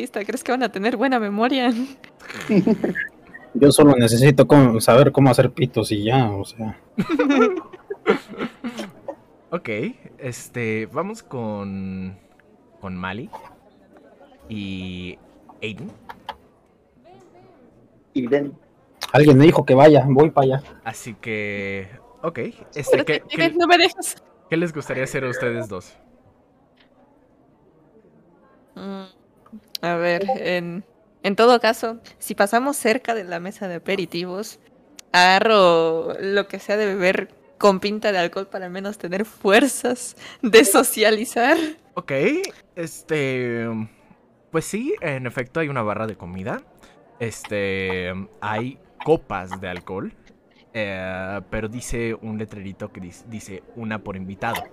[0.07, 1.71] ¿crees que van a tener buena memoria?
[3.53, 6.79] Yo solo necesito cómo- saber cómo hacer pitos y ya, o sea.
[9.51, 9.67] Ok,
[10.19, 12.15] este, vamos con
[12.79, 13.31] con Mali
[14.47, 15.17] y
[15.61, 15.91] Aiden.
[18.13, 18.53] Y ven.
[19.11, 20.63] Alguien me dijo que vaya, voy para allá.
[20.83, 21.87] Así que,
[22.21, 22.39] ok,
[22.75, 23.23] este, ¿qué,
[23.57, 24.23] no me dejas.
[24.51, 25.97] qué les gustaría hacer a ustedes dos?
[28.75, 29.05] Mm,
[29.81, 30.83] A ver, en,
[31.35, 34.59] todo caso, si pasamos cerca de la mesa de aperitivos,
[35.11, 40.15] agarro lo que sea de beber con pinta de alcohol para al menos tener fuerzas
[40.41, 41.57] de socializar.
[41.93, 42.11] Ok,
[42.75, 43.67] este,
[44.51, 46.61] pues sí, en efecto hay una barra de comida.
[47.19, 50.13] Este, hay copas de alcohol.
[50.73, 54.63] eh, pero dice un letrerito que dis- dice una por invitado.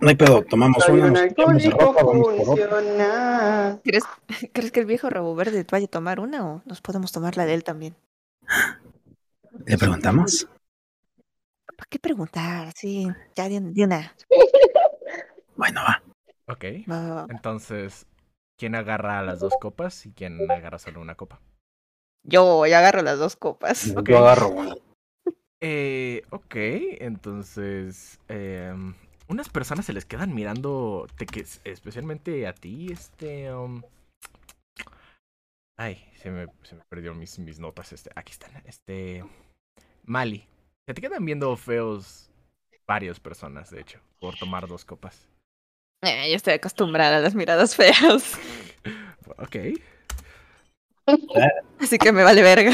[0.00, 2.28] No hay pedo, tomamos Soy una, nos ropa, vamos.
[3.84, 4.04] ¿Crees,
[4.52, 7.44] ¿Crees que el viejo rabo verde vaya a tomar una o nos podemos tomar la
[7.44, 7.94] de él también?
[9.66, 10.48] ¿Le preguntamos?
[11.66, 12.72] ¿Para qué preguntar?
[12.74, 14.14] Sí, ya de, de una.
[15.56, 16.02] Bueno, va.
[16.46, 16.64] Ok.
[16.90, 17.26] Va, va, va.
[17.28, 18.06] Entonces,
[18.56, 21.40] ¿quién agarra las dos copas y quién agarra solo una copa?
[22.22, 23.94] Yo ya agarro las dos copas.
[23.96, 24.08] Ok.
[24.08, 24.74] Yo agarro una.
[25.62, 26.54] Eh, ok,
[27.00, 28.94] entonces, em,
[29.30, 33.82] unas personas se les quedan mirando, te que, especialmente a ti, este, um,
[35.78, 39.24] ay, se me, se me perdieron mis, mis notas, este, aquí están, este,
[40.04, 40.44] Mali,
[40.88, 42.30] se te quedan viendo feos
[42.86, 45.28] varias personas, de hecho, por tomar dos copas.
[46.02, 48.38] Eh, yo estoy acostumbrada a las miradas feas.
[49.36, 49.56] Ok,
[51.80, 52.72] Así que me vale verga.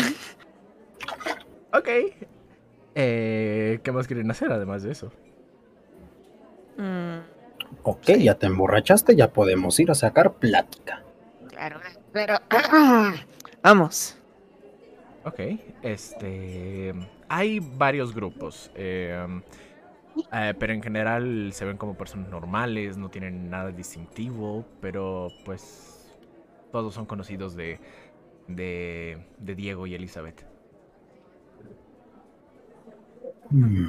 [1.73, 1.88] ok.
[2.95, 5.12] Eh, ¿qué más quieren hacer además de eso?
[6.77, 7.19] Mm,
[7.83, 11.03] Ok, ya te emborrachaste, ya podemos ir a sacar plática.
[11.49, 11.81] claro,
[12.12, 12.39] pero.
[13.62, 14.17] Vamos.
[15.25, 15.41] Ok,
[15.83, 16.95] este.
[17.29, 18.71] Hay varios grupos.
[18.75, 19.27] eh,
[20.33, 25.93] eh, pero en general se ven como personas normales, no tienen nada distintivo, pero pues.
[26.73, 27.81] Todos son conocidos de.
[28.49, 29.19] de.
[29.39, 30.45] de Diego y Elizabeth.
[33.51, 33.89] Hmm,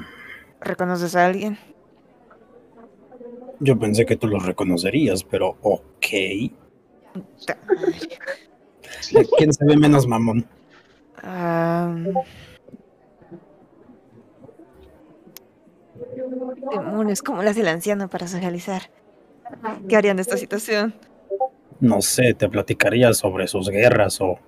[0.60, 1.58] ¿Reconoces a alguien?
[3.60, 6.06] Yo pensé que tú los reconocerías, pero ok.
[9.36, 10.46] ¿Quién se ve menos mamón?
[11.22, 12.14] Am.
[16.70, 18.82] Demonios, ¿cómo le hace el anciano para socializar?
[19.88, 20.94] ¿Qué harían de esta situación?
[21.80, 24.38] No sé, te platicaría sobre sus guerras o...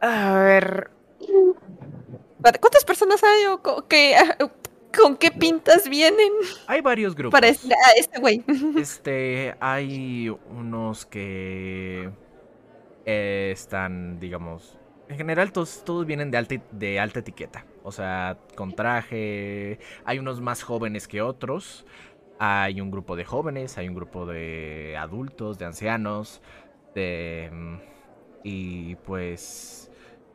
[0.00, 0.90] A ver.
[2.42, 4.16] ¿Cuántas personas hay o qué,
[4.98, 6.32] con qué pintas vienen
[6.66, 7.32] Hay varios grupos.
[7.32, 8.44] para este, a este güey?
[8.76, 12.10] Este, hay unos que
[13.04, 18.38] eh, están, digamos, en general todos, todos vienen de alta, de alta etiqueta, o sea,
[18.54, 21.84] con traje, hay unos más jóvenes que otros,
[22.38, 26.40] hay un grupo de jóvenes, hay un grupo de adultos, de ancianos,
[26.94, 27.50] de...
[28.42, 29.89] Y pues...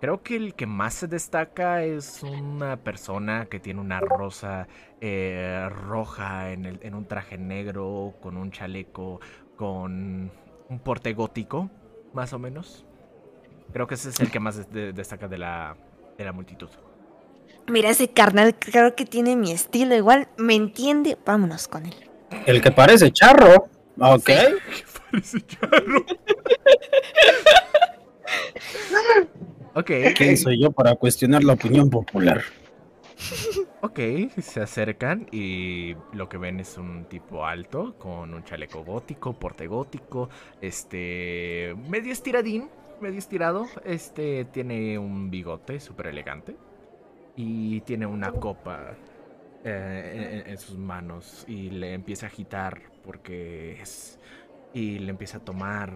[0.05, 4.67] Creo que el que más se destaca es una persona que tiene una rosa
[5.01, 9.19] eh, roja en, el- en un traje negro, con un chaleco,
[9.55, 10.29] con
[10.69, 11.71] un porte gótico,
[12.13, 12.85] más o menos.
[13.73, 15.75] Creo que ese es el que más de- de- destaca de la,
[16.19, 16.69] de la multitud.
[17.67, 19.95] Mira, ese carnal creo que tiene mi estilo.
[19.95, 21.17] Igual me entiende.
[21.25, 21.95] Vámonos con él.
[22.45, 23.69] El que parece charro.
[23.99, 24.29] Ok.
[25.11, 26.05] Parece charro.
[29.75, 32.41] ok, ¿Quién soy yo para cuestionar la opinión popular?
[33.81, 33.99] ok,
[34.41, 39.67] se acercan y lo que ven es un tipo alto con un chaleco gótico, porte
[39.67, 40.29] gótico,
[40.61, 42.69] este, medio estiradín,
[43.01, 46.57] medio estirado, este, tiene un bigote súper elegante
[47.35, 48.97] y tiene una copa
[49.63, 54.19] eh, en, en sus manos y le empieza a agitar porque es
[54.73, 55.91] y le empieza a tomar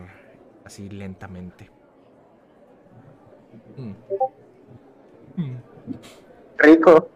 [0.65, 1.69] así lentamente.
[3.77, 3.93] Mm.
[5.41, 5.55] Mm.
[6.57, 7.09] Rico.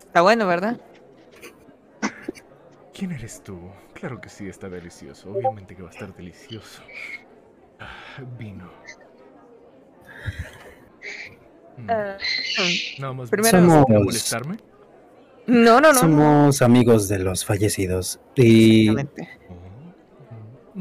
[0.00, 0.80] Está bueno, ¿verdad?
[2.92, 3.58] ¿Quién eres tú?
[3.94, 5.32] Claro que sí, está delicioso.
[5.32, 6.82] Obviamente que va a estar delicioso.
[7.80, 8.70] Ah, vino.
[11.76, 11.86] Mm.
[13.00, 14.56] Nada más primero- vino a Somos- molestarme.
[15.46, 15.92] No, no, no.
[15.92, 15.98] no.
[15.98, 18.90] Somos amigos de los fallecidos y.
[18.90, 18.96] Oh.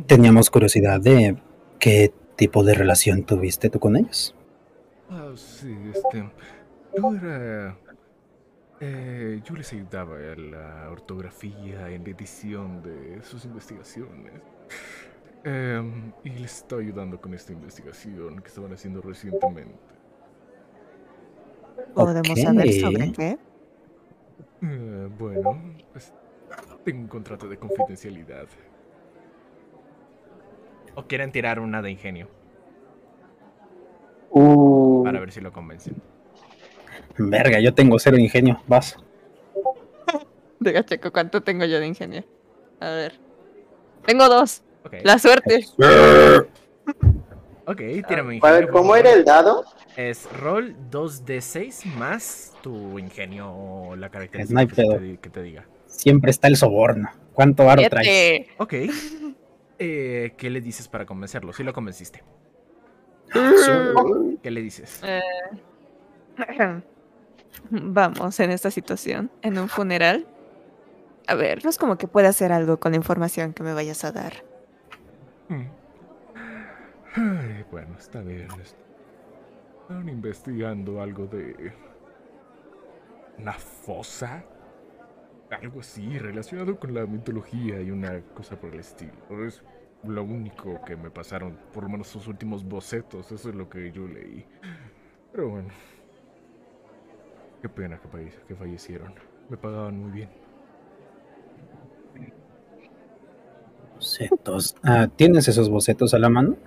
[0.08, 1.36] teníamos curiosidad de
[1.80, 4.36] qué tipo de relación tuviste tú con ellos.
[5.64, 6.30] Sí, este.
[6.94, 7.78] Yo era.
[8.82, 14.34] eh, yo les ayudaba en la ortografía, en la edición de sus investigaciones.
[15.46, 19.80] Em, y les estaba ayudando con esta investigación que estaban haciendo recientemente.
[21.94, 23.38] ¿Podemos saber sobre qué?
[24.64, 25.62] Eh, bueno,
[25.94, 26.14] pues,
[26.84, 28.48] tengo un contrato de confidencialidad.
[30.96, 32.28] ¿O quieren tirar una de ingenio?
[34.30, 34.63] Uh,
[35.14, 35.96] Para ver si lo convencen.
[37.18, 38.62] Verga, yo tengo cero ingenio.
[38.68, 38.98] Vas.
[40.60, 42.24] Diga, Checo, ¿cuánto tengo yo de ingenio?
[42.80, 43.20] A ver.
[44.06, 44.64] Tengo dos.
[44.86, 44.96] Ok.
[45.04, 45.66] La suerte.
[47.66, 48.68] Ok, tírame ¿Cuál- ingenio.
[48.68, 48.98] por ¿Cómo favor.
[49.00, 49.64] era el dado?
[49.96, 55.42] Es roll 2d6 más tu ingenio o la característica No que, te, di- que te
[55.44, 55.66] diga.
[55.86, 57.10] Siempre está el soborno.
[57.34, 58.08] ¿Cuánto aro traes?
[58.08, 58.50] Siete.
[58.58, 58.74] Ok.
[59.80, 61.54] Eh, ¿Qué le dices para convencerlo?
[61.54, 62.24] Sí lo convenciste.
[64.42, 65.02] ¿Qué le dices?
[65.04, 65.22] Eh,
[67.70, 70.28] Vamos, en esta situación, en un funeral.
[71.28, 74.04] A ver, no es como que pueda hacer algo con la información que me vayas
[74.04, 74.34] a dar.
[75.50, 75.66] Mm.
[77.16, 78.48] Ay, bueno, está bien.
[79.82, 81.74] Están investigando algo de...
[83.38, 84.44] ¿Una fosa?
[85.50, 89.14] Algo así, relacionado con la mitología y una cosa por el estilo.
[89.46, 89.64] Es
[90.04, 93.92] lo único que me pasaron, por lo menos sus últimos bocetos, eso es lo que
[93.92, 94.46] yo leí.
[95.32, 95.70] Pero bueno.
[97.62, 99.16] Qué pena que, falle- que fallecieron.
[99.50, 100.30] Me pagaban muy bien.
[103.96, 104.76] Bocetos.
[104.84, 106.58] Ah, ¿Tienes esos bocetos a la mano?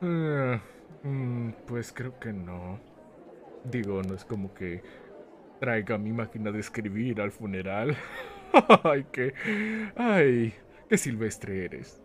[0.00, 0.60] Ah,
[1.02, 2.80] mm, pues creo que no.
[3.64, 4.82] Digo, no es como que
[5.60, 7.96] traiga mi máquina de escribir al funeral.
[8.84, 9.34] ay, qué.
[9.96, 10.54] Ay,
[10.88, 12.00] qué silvestre eres.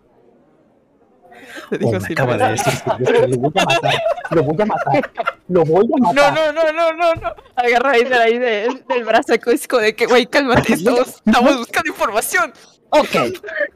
[1.70, 2.14] Te Oh, digo me Silvestre.
[2.14, 5.12] acaba de decir Silvestre, lo voy a matar, lo voy a matar,
[5.48, 6.34] lo voy a No, matar.
[6.34, 7.36] no, no, no, no, no.
[7.56, 11.58] Agarra ahí de ahí del, del brazo es como de que, güey, cálmate, estamos, estamos
[11.58, 12.54] buscando información.
[12.92, 13.16] Ok,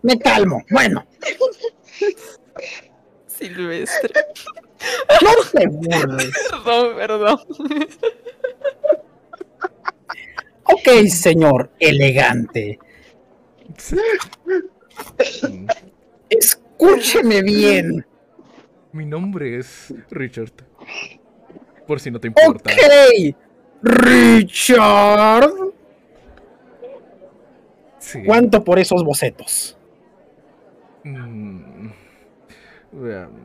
[0.03, 0.63] me calmo.
[0.69, 1.03] Bueno,
[3.25, 4.13] Silvestre.
[5.23, 6.31] no te burles.
[6.51, 7.39] Perdón, perdón.
[10.63, 12.77] Ok, señor elegante.
[16.29, 18.05] Escúcheme bien.
[18.91, 20.51] Mi nombre es Richard.
[21.85, 22.71] Por si no te importa.
[22.71, 23.35] Ok,
[23.81, 25.51] Richard.
[27.99, 28.23] Sí.
[28.25, 29.77] ¿Cuánto por esos bocetos?
[31.03, 31.89] Mm,
[32.91, 33.41] veamos.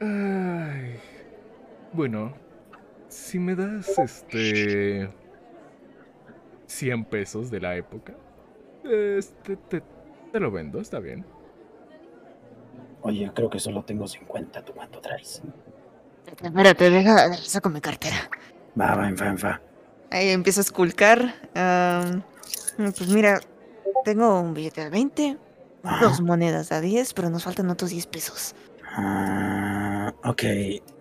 [0.00, 1.00] Ay.
[1.92, 2.34] Bueno,
[3.08, 5.08] si me das este
[6.66, 8.14] 100 pesos de la época,
[8.90, 9.82] este te,
[10.32, 11.24] te lo vendo, está bien.
[13.02, 14.64] Oye, creo que solo tengo 50.
[14.64, 15.42] ¿Tú cuánto traes?
[16.42, 18.16] Espérate, deja, saco mi cartera.
[18.78, 19.60] Va, va, en fa, en fa.
[20.10, 21.34] Ahí empiezo a esculcar.
[21.54, 22.22] am,
[22.76, 23.40] pues mira,
[24.04, 25.38] tengo un billete de 20,
[25.84, 26.04] Ajá.
[26.04, 28.54] dos monedas de 10, pero nos faltan otros 10 pesos.
[28.96, 30.42] Ah, ok,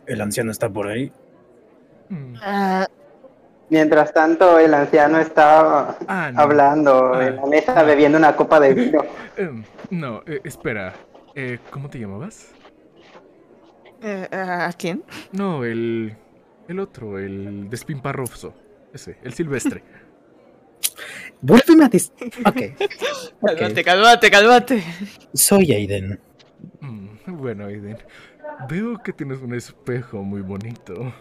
[0.05, 1.11] el anciano está por ahí.
[2.09, 2.35] Mm.
[3.75, 6.39] Ah, Mientras tanto, el anciano está Ah, no.
[6.41, 7.25] hablando Ah.
[7.27, 9.03] en la mesa bebiendo una copa de vino.
[9.37, 10.93] Em, no, eh, espera.
[11.35, 12.51] Eh, ¿Cómo te llamabas?
[14.01, 15.03] eh, ¿A quién?
[15.33, 16.15] No, el.
[16.69, 18.53] El otro, el despimparroso.
[18.93, 19.83] Ese, el silvestre.
[21.41, 22.11] Vuélveme a dis...
[22.45, 22.61] Ok,
[23.57, 24.83] Cálmate, cálmate, cálmate.
[25.33, 26.19] soy Aiden.
[26.79, 27.07] Mm,
[27.37, 27.97] bueno, Aiden.
[28.69, 31.13] Veo que tienes un espejo muy bonito.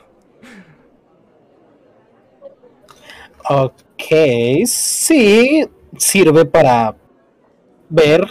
[3.48, 5.66] Ok, sí,
[5.98, 6.96] sirve para
[7.88, 8.26] ver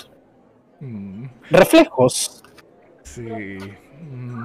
[0.80, 2.44] Mm, reflejos.
[3.04, 3.22] sí.
[3.22, 4.44] mm,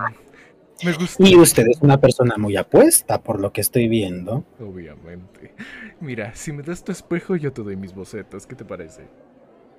[0.84, 1.28] me gusta.
[1.28, 4.44] Y usted es una persona muy apuesta, por lo que estoy viendo.
[4.60, 5.52] Obviamente.
[6.00, 8.46] Mira, si me das tu espejo, yo te doy mis bocetos.
[8.46, 9.08] ¿Qué te parece?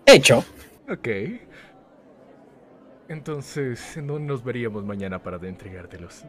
[0.05, 0.43] Hecho,
[0.91, 1.07] Ok.
[3.07, 6.25] Entonces, ¿en dónde nos veríamos mañana para entregártelos?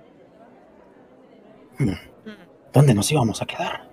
[2.73, 3.90] ¿dónde nos íbamos a quedar?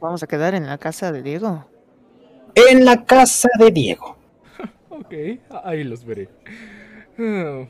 [0.00, 1.66] Vamos a quedar en la casa de Diego.
[2.54, 4.16] En la casa de Diego.
[4.88, 5.14] Ok,
[5.64, 6.28] ahí los veré.
[7.18, 7.66] Ah,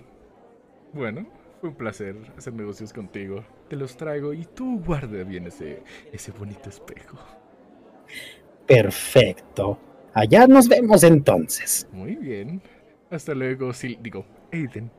[0.93, 1.27] bueno,
[1.61, 3.45] fue un placer hacer negocios contigo.
[3.69, 7.19] Te los traigo y tú guarda bien ese, ese bonito espejo.
[8.67, 9.79] Perfecto.
[10.15, 11.87] Allá nos vemos entonces.
[11.91, 12.63] Muy bien.
[13.11, 14.91] Hasta luego, Sil digo, Aiden.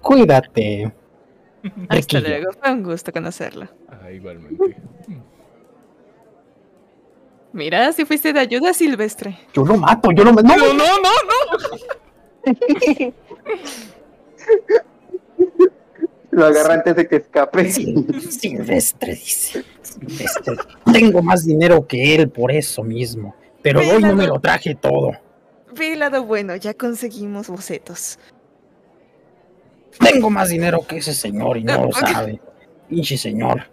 [0.00, 0.92] Cuídate.
[1.88, 2.20] Hasta Riquillo.
[2.20, 3.68] luego, fue un gusto conocerlo.
[3.88, 4.82] Ah, igualmente.
[7.54, 9.38] Mira, si fuiste de ayuda, Silvestre.
[9.54, 10.48] Yo lo mato, yo lo mato.
[10.48, 11.04] No, no, no, no.
[16.30, 17.70] Lo agarra antes de que escape.
[17.70, 19.64] Sil- Silvestre dice.
[19.82, 20.56] Silvestre.
[20.92, 23.36] Tengo más dinero que él por eso mismo.
[23.62, 25.12] Pero hoy no me lo traje todo.
[25.78, 28.18] Ve el lado bueno, ya conseguimos bocetos.
[30.00, 32.40] Tengo más dinero que ese señor y no lo sabe.
[32.88, 33.68] Pinche señor.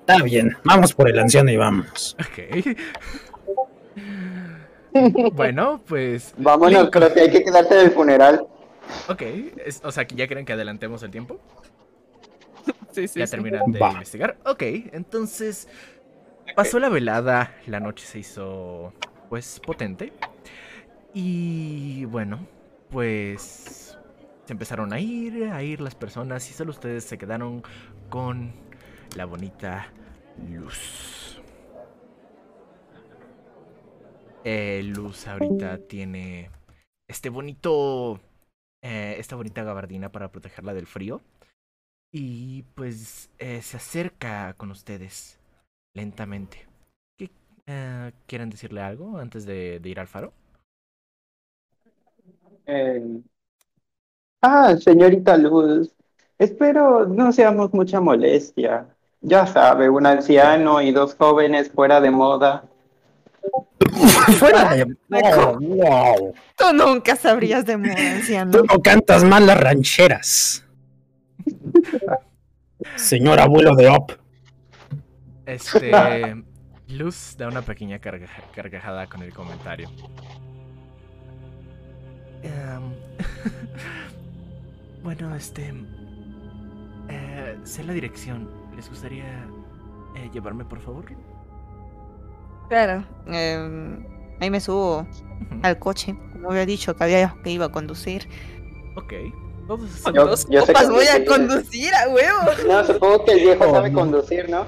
[0.00, 2.16] Está bien, vamos por el anciano y vamos.
[2.18, 2.38] Ok.
[5.32, 6.34] bueno, pues.
[6.38, 8.46] Vámonos, Lincoln- pero si hay que quedarse del funeral.
[9.08, 9.22] Ok,
[9.64, 11.38] es- o sea, que ya creen que adelantemos el tiempo.
[12.92, 13.32] Sí, sí, ya sí.
[13.32, 13.92] terminan de Va.
[13.92, 14.38] investigar.
[14.46, 15.68] Ok, entonces
[16.54, 18.94] pasó la velada, la noche se hizo
[19.28, 20.14] pues potente.
[21.12, 22.38] Y bueno,
[22.90, 23.98] pues
[24.46, 27.62] se empezaron a ir, a ir las personas y solo ustedes se quedaron
[28.08, 28.52] con
[29.14, 29.88] la bonita
[30.50, 31.15] luz.
[34.48, 36.50] Eh, luz ahorita tiene
[37.08, 38.20] este bonito,
[38.80, 41.20] eh, esta bonita gabardina para protegerla del frío.
[42.12, 45.40] Y pues eh, se acerca con ustedes
[45.96, 46.64] lentamente.
[47.18, 47.28] ¿Qué,
[47.66, 50.32] eh, ¿Quieren decirle algo antes de, ir al faro?
[54.42, 55.92] Ah, señorita Luz,
[56.38, 58.94] espero no seamos mucha molestia.
[59.22, 62.70] Ya sabe, un anciano y dos jóvenes fuera de moda.
[64.38, 64.84] Fuera de...
[65.08, 66.34] Wow, wow.
[66.56, 68.50] Tú nunca sabrías de moda, anciano.
[68.52, 70.64] Tú no cantas mal las rancheras.
[72.96, 74.12] Señor abuelo de Op.
[75.46, 75.90] Este.
[76.88, 79.88] Luz da una pequeña carga- carcajada con el comentario.
[82.42, 82.92] Em,
[85.02, 85.72] bueno, este.
[87.08, 88.48] eh, sé la dirección.
[88.76, 89.24] ¿Les gustaría
[90.16, 91.04] eh, llevarme, por favor?
[92.68, 93.04] Claro.
[93.28, 93.98] eh,
[94.40, 95.06] ahí me subo
[95.62, 96.16] al coche.
[96.32, 98.28] Como había dicho que había que iba a conducir.
[98.96, 99.12] Ok.
[99.66, 101.92] Con Yo- dos yo copas voy a conducir.
[101.94, 102.38] a huevo.
[102.68, 103.98] No, supongo que el viejo Oh, sabe no.
[103.98, 104.64] conducir, ¿no?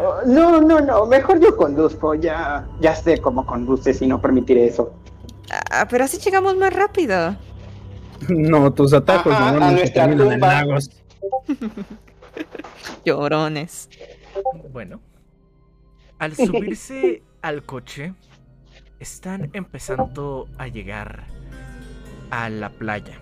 [0.00, 4.66] Oh, no, no, no, mejor yo conduzco, ya, ya sé cómo conduces y no permitiré
[4.66, 4.92] eso.
[5.70, 7.36] Ah, pero así llegamos más rápido.
[8.28, 10.52] No, tus atajos Ajá, a normalmente nuestra terminan en tumba.
[10.54, 10.90] lagos.
[13.04, 13.88] Llorones.
[14.72, 15.00] Bueno,
[16.18, 18.14] al subirse al coche,
[18.98, 21.24] están empezando a llegar
[22.30, 23.20] a la playa.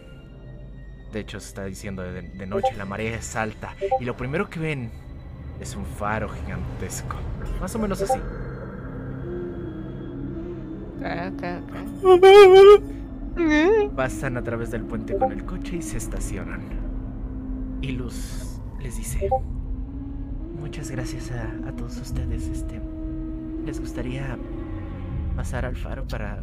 [1.12, 3.74] De hecho, se está diciendo de, de noche, la marea es alta.
[4.00, 4.90] Y lo primero que ven
[5.60, 7.16] es un faro gigantesco.
[7.60, 8.18] Más o menos así.
[11.02, 11.30] Ah.
[13.94, 16.62] Pasan a través del puente con el coche y se estacionan.
[17.80, 19.28] Y Luz les dice:
[20.60, 22.48] Muchas gracias a, a todos ustedes.
[22.48, 22.80] Este,
[23.64, 24.38] ¿Les gustaría
[25.36, 26.42] pasar al faro para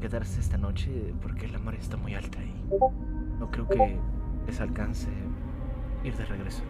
[0.00, 1.14] quedarse esta noche?
[1.22, 2.54] Porque la mar está muy alta y
[3.38, 3.98] no creo que
[4.46, 5.08] les alcance
[6.02, 6.62] ir de regreso.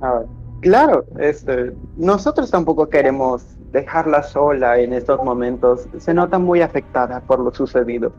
[0.00, 0.22] Ah,
[0.60, 5.88] claro, este, nosotros tampoco queremos dejarla sola en estos momentos.
[5.98, 8.12] Se nota muy afectada por lo sucedido.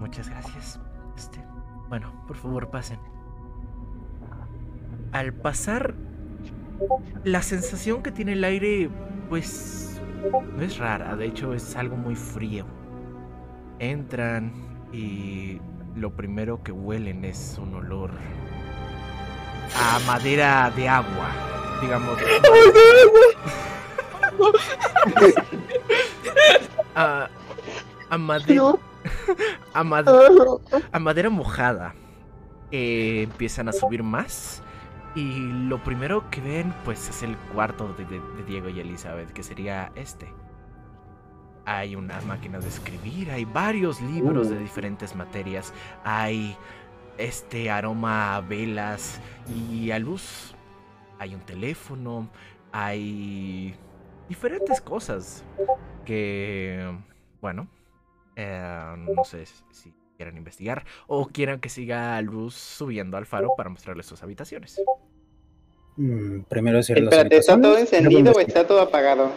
[0.00, 0.80] Muchas gracias.
[1.16, 1.42] Este,
[1.88, 2.98] bueno, por favor, pasen.
[5.16, 5.94] Al pasar,
[7.24, 8.90] la sensación que tiene el aire,
[9.30, 9.98] pues,
[10.54, 11.16] no es rara.
[11.16, 12.66] De hecho, es algo muy frío.
[13.78, 14.52] Entran
[14.92, 15.58] y
[15.94, 18.10] lo primero que huelen es un olor
[19.74, 21.30] a madera de agua.
[21.80, 22.18] Digamos.
[26.94, 27.28] a,
[28.10, 28.62] a madera.
[29.72, 30.08] A, mad-
[30.92, 31.94] a madera mojada.
[32.72, 34.60] Eh, empiezan a subir más.
[35.16, 35.38] Y
[35.68, 39.42] lo primero que ven, pues, es el cuarto de, de- de Diego y Elizabeth, que
[39.42, 40.32] sería este.
[41.64, 45.72] Hay una máquina de escribir, hay varios libros de diferentes materias,
[46.04, 46.54] hay
[47.18, 49.20] este aroma a velas
[49.52, 50.54] y a luz.
[51.18, 52.28] Hay un teléfono,
[52.72, 53.74] hay
[54.28, 55.42] diferentes cosas
[56.04, 56.94] que,
[57.40, 57.68] bueno,
[58.36, 63.70] eh, no sé si quieran investigar o quieran que siga Luz subiendo al faro para
[63.70, 64.78] mostrarles sus habitaciones.
[65.96, 69.32] Mm, primero es ir a las Espérate, ¿está todo encendido o está todo apagado?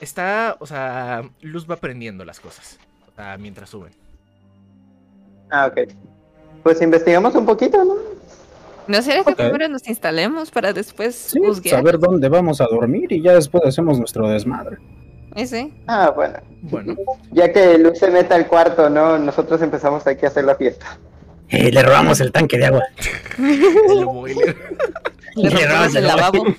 [0.00, 2.78] Está, o sea, Luz va aprendiendo las cosas
[3.12, 3.92] o sea, mientras suben.
[5.50, 5.92] Ah, ok.
[6.62, 7.94] Pues investigamos un poquito, ¿no?
[8.88, 11.78] ¿No será que primero nos instalemos para después Sí, juzgar?
[11.78, 14.78] saber dónde vamos a dormir y ya después hacemos nuestro desmadre.
[15.34, 15.72] Ese.
[15.86, 16.38] Ah, bueno.
[16.62, 16.96] Bueno,
[17.30, 19.18] Ya que Luz se meta al cuarto, ¿no?
[19.18, 20.98] Nosotros empezamos aquí a hacer la fiesta.
[21.48, 22.82] Eh, le robamos el tanque de agua.
[23.38, 24.56] el boiler.
[25.36, 26.44] Le rompemos el lavabo.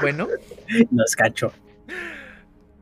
[0.00, 0.26] Bueno,
[0.90, 1.52] Nos cacho.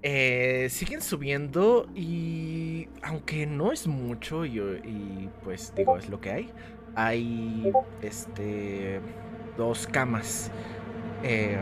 [0.03, 6.31] Eh, siguen subiendo y aunque no es mucho y, y, pues digo es lo que
[6.31, 6.51] hay,
[6.95, 9.01] hay este
[9.59, 10.51] dos camas.
[11.23, 11.59] Eh,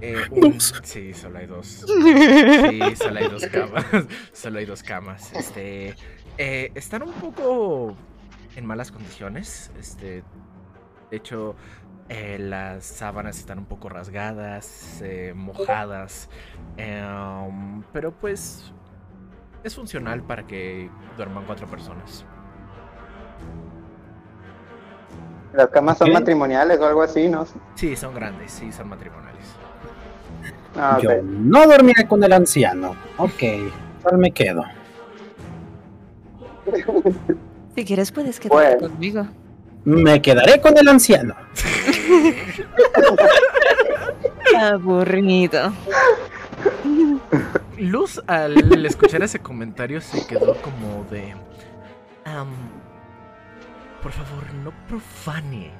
[0.00, 0.80] eh, un- Dos.
[0.84, 1.66] sí, solo hay dos.
[1.86, 3.84] Sí, solo hay dos camas.
[4.32, 5.32] Solo hay dos camas.
[5.32, 5.94] Este
[6.38, 7.96] eh, están un poco
[8.54, 9.72] en malas condiciones.
[9.80, 10.22] Este,
[11.10, 11.54] de hecho,
[12.08, 16.28] eh, las sábanas están un poco rasgadas, eh, mojadas.
[16.76, 18.72] Em, pero pues
[19.62, 22.24] es funcional para que duerman cuatro personas.
[25.54, 27.46] Las camas son matrimoniales o algo así, ¿no?
[27.76, 29.44] Sí, son grandes, sí, son matrimoniales.
[30.76, 31.22] Ah, Yo ok.
[31.22, 32.96] no dormiré con el anciano.
[33.18, 33.42] Ok,
[34.02, 34.64] ¿cuál me quedo?
[37.76, 38.88] Si quieres puedes quedarte Bueno.
[38.88, 39.26] conmigo.
[39.84, 41.34] Me quedaré con el anciano.
[44.58, 45.72] Aburrido.
[47.78, 51.34] Luz, al escuchar ese comentario, se quedó como de.
[52.24, 52.48] "Am,
[54.02, 55.70] por favor, no profane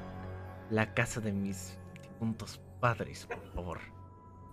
[0.70, 3.78] la casa de mis difuntos padres, por favor.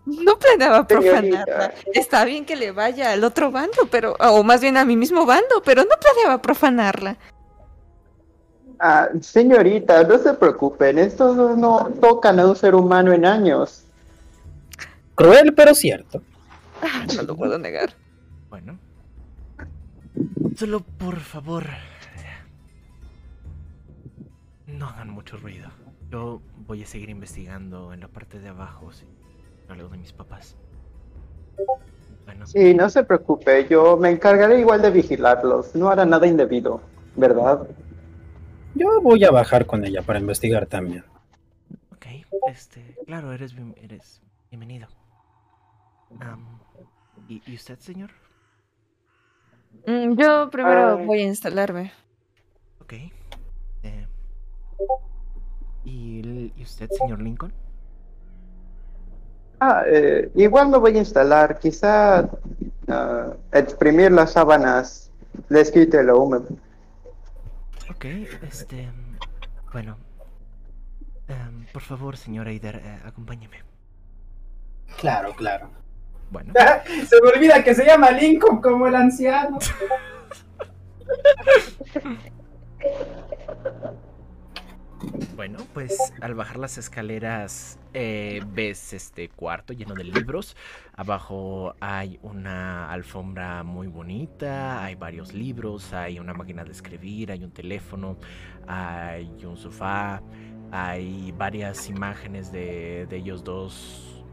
[0.05, 1.73] No planeaba profanarla.
[1.93, 4.15] Está bien que le vaya al otro bando, pero.
[4.19, 7.17] O más bien a mi mismo bando, pero no planeaba profanarla.
[8.83, 13.85] Ah, señorita, no se preocupen, estos no tocan a un ser humano en años.
[15.13, 16.21] Cruel, pero cierto.
[17.15, 17.91] No lo puedo negar.
[18.49, 18.79] Bueno.
[20.57, 21.65] Solo por favor.
[24.65, 25.69] No hagan mucho ruido.
[26.09, 29.05] Yo voy a seguir investigando en la parte de abajo, si
[29.69, 30.55] algo de mis papás.
[32.25, 36.81] Bueno, Sí, no se preocupe, yo me encargaré igual de vigilarlos, no hará nada indebido,
[37.15, 37.67] ¿verdad?
[38.75, 41.03] Yo voy a bajar con ella para investigar también.
[41.93, 42.05] ok.
[42.47, 44.87] Este, claro, eres, bien- eres bienvenido.
[47.27, 48.09] ¿y, y usted, señor?
[49.87, 51.05] Mm, Yo primero Ay.
[51.05, 51.91] voy a instalarme.
[52.81, 52.93] Ok.
[52.93, 54.07] Eh,
[55.85, 57.53] ¿y, el- ¿Y usted, señor Lincoln?
[59.59, 62.27] Ah, eh, igual me voy a instalar, quizá
[62.87, 65.11] ah, exprimir las sábanas
[65.49, 66.47] les quite lo húmedo.
[67.95, 68.05] Ok,
[68.43, 68.89] este.
[69.73, 69.97] Bueno.
[71.27, 73.63] em, por favor, señor Eider, eh, acompáñeme.
[74.99, 75.69] Claro, claro.
[76.29, 76.53] Bueno,
[77.09, 79.59] Se me olvida que se llama Lincoln como el anciano.
[85.35, 90.55] bueno, pues al bajar las escaleras eh, ves este cuarto lleno de libros.
[90.93, 97.43] Abajo hay una alfombra muy bonita, hay varios libros, hay una máquina de escribir, hay
[97.43, 98.17] un teléfono,
[98.67, 100.21] hay un sofá,
[100.71, 104.23] hay varias imágenes de, de ellos dos,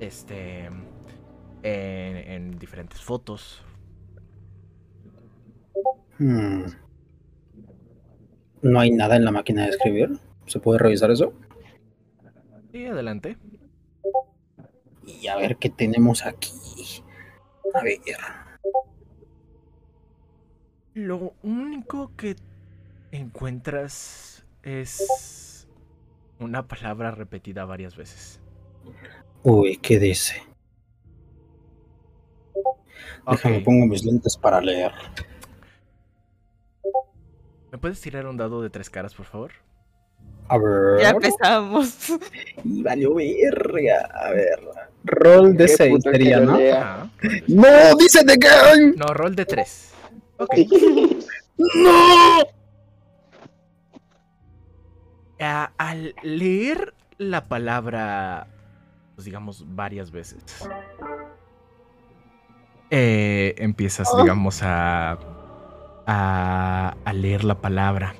[0.00, 3.64] este, en, en diferentes fotos.
[6.18, 6.81] Hmm.
[8.62, 10.18] ¿No hay nada en la máquina de escribir?
[10.46, 11.32] ¿Se puede revisar eso?
[12.72, 13.36] Y adelante.
[15.04, 17.02] Y a ver qué tenemos aquí.
[17.74, 17.98] A ver.
[20.94, 22.36] Lo único que
[23.10, 25.66] encuentras es
[26.38, 28.40] una palabra repetida varias veces.
[29.42, 30.42] Uy, ¿qué dice?
[33.28, 34.92] Déjame pongo mis lentes para leer.
[37.72, 39.50] ¿Me puedes tirar un dado de tres caras, por favor?
[40.46, 41.00] A ver.
[41.00, 42.12] Ya empezamos.
[42.64, 44.10] Y valió verga.
[44.14, 44.60] A ver.
[45.04, 46.54] Roll de Qué 6 puto que sería, ¿no?
[46.54, 47.10] Ajá.
[47.48, 47.96] ¡No!
[47.98, 48.94] ¡Dice de Gang!
[48.96, 49.94] No, rol de tres.
[50.36, 50.54] Ok.
[51.56, 52.42] ¡No!
[55.40, 58.48] Ah, al leer la palabra,
[59.14, 60.44] pues digamos, varias veces,
[62.90, 65.18] eh, empiezas, digamos, a,
[66.06, 68.14] a, a leer la palabra.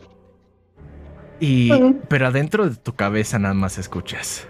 [1.41, 1.71] Y,
[2.09, 4.47] pero adentro de tu cabeza nada más escuchas.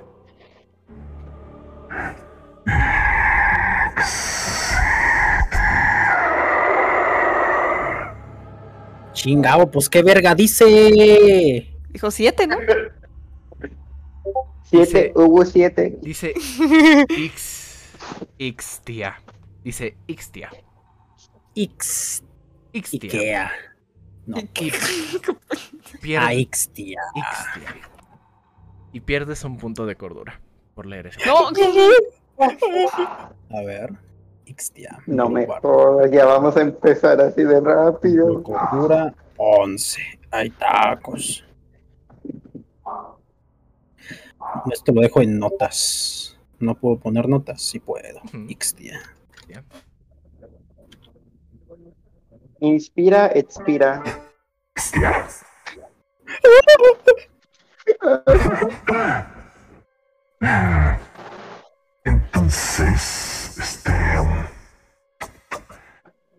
[9.12, 11.70] Chingao, pues qué verga dice.
[11.90, 12.56] Dijo siete, ¿no?
[14.64, 15.98] Siete, hubo siete.
[16.02, 16.34] Dice
[17.08, 17.92] X,
[18.38, 19.22] Ixtia.
[19.62, 20.50] Dice Ixtia.
[21.54, 22.24] Ix.
[22.72, 22.98] Ixtia.
[23.04, 23.50] Ikea.
[24.26, 27.00] No, Y a pierde- Ixtia.
[27.14, 27.74] Ixtia.
[28.92, 30.40] Y pierdes un punto de cordura
[30.74, 31.20] por leer eso.
[31.26, 31.48] No,
[33.50, 33.92] A ver.
[34.46, 34.98] Ixtia.
[35.06, 38.42] No me jodas, ya vamos a empezar así de rápido.
[38.42, 40.00] Cordura 11.
[40.30, 41.44] Hay tacos.
[44.70, 46.36] Esto lo dejo en notas.
[46.58, 48.20] No puedo poner notas, sí puedo.
[48.48, 49.00] Ixtia.
[52.62, 53.90] Inspira, expira.
[62.22, 63.92] Entonces, este.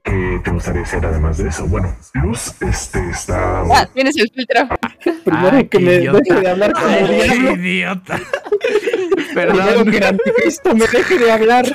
[0.04, 1.66] ¿Qué te gustaría hacer además de eso?
[1.68, 3.62] Bueno, Luz, este está.
[3.62, 4.68] ah, tienes el filtro.
[5.24, 6.20] Primero Ay, que me idiota.
[6.24, 7.34] deje de hablar como Ay, diablo.
[7.34, 8.20] qué idiota.
[9.34, 9.92] Primero Perdón.
[9.92, 11.66] que el anticristo me deje de hablar.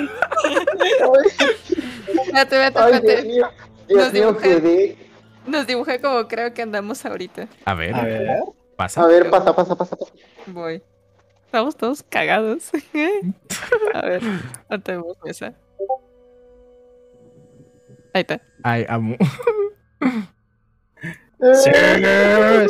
[2.09, 3.68] Espérate, espérate, espérate.
[3.89, 4.49] Dios Nos mío, dibujé.
[4.61, 4.97] quedé.
[5.47, 7.49] Nos dibujé como creo que andamos ahorita.
[7.65, 8.39] A ver, A ver.
[8.77, 9.03] pasa.
[9.03, 10.13] A ver, pasa, pasa, pasa, pasa.
[10.47, 10.83] Voy.
[11.47, 12.71] Estamos todos cagados.
[13.95, 14.23] A ver,
[14.69, 15.55] no tenemos mesa.
[18.13, 18.41] Ahí está.
[18.63, 19.17] Ay, amo.
[21.41, 21.71] Sí,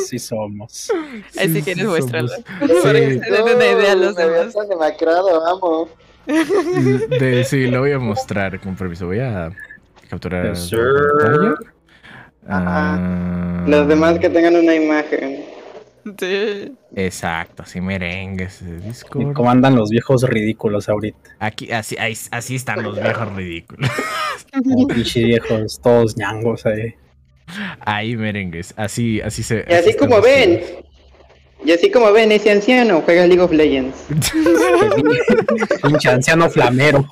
[0.07, 0.91] sí somos.
[1.39, 2.29] Ahí si Sí, quieres muéstralo.
[2.83, 4.55] Para que se den una idea a los demás.
[4.69, 5.89] demacrado, amo.
[6.27, 9.07] De, sí, lo voy a mostrar con permiso.
[9.07, 9.51] Voy a
[10.09, 10.71] capturar Yes.
[12.49, 15.45] Ah, Los demás que tengan una imagen.
[16.19, 16.73] Sí.
[16.97, 19.35] Exacto, así merengues Discord.
[19.35, 21.37] cómo andan los viejos ridículos ahorita.
[21.39, 23.91] Aquí, así, ahí- así están los viejos ridículos.
[25.15, 26.95] Viejos, todos ñangos ahí.
[27.81, 29.67] Ahí merengues, así, así se.
[29.69, 30.61] Y así como ven,
[31.65, 34.07] y así como ven, ese anciano juega League of Legends.
[35.83, 37.05] Pinche anciano flamero.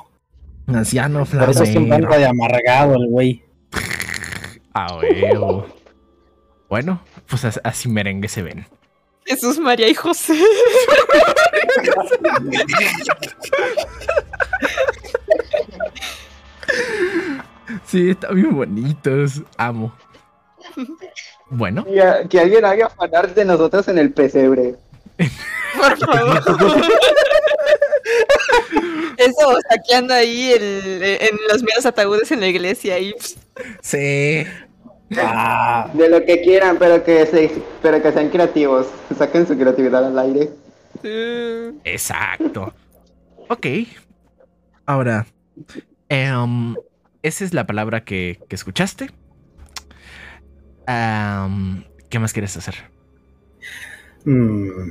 [0.68, 2.06] Anciano Por eso siempre flamero.
[2.06, 3.44] anda de amargado el güey.
[4.74, 5.66] Ah, huevo.
[6.68, 8.66] Bueno, pues as- así merengue se ven.
[9.24, 10.34] Jesús, María y José.
[17.86, 19.42] Sí, están bien bonitos.
[19.56, 19.92] Amo.
[21.50, 24.76] Bueno, a- que alguien haga fanart de nosotros en el pesebre.
[25.76, 26.42] Por favor.
[29.26, 33.14] Eso, o sea, que anda ahí el- en los meros ataúdes en la iglesia y
[33.82, 34.44] sí.
[35.18, 37.50] Ah, De lo que quieran, pero que se,
[37.80, 38.88] pero que sean creativos.
[39.16, 40.50] Saquen su creatividad al aire.
[41.00, 41.78] sí.
[41.84, 42.74] Exacto.
[43.48, 43.66] Ok.
[44.84, 45.26] Ahora,
[46.08, 46.74] em,
[47.22, 49.10] esa es la palabra que, que escuchaste.
[50.86, 52.74] Am, ¿Qué más quieres hacer?
[54.24, 54.90] mm,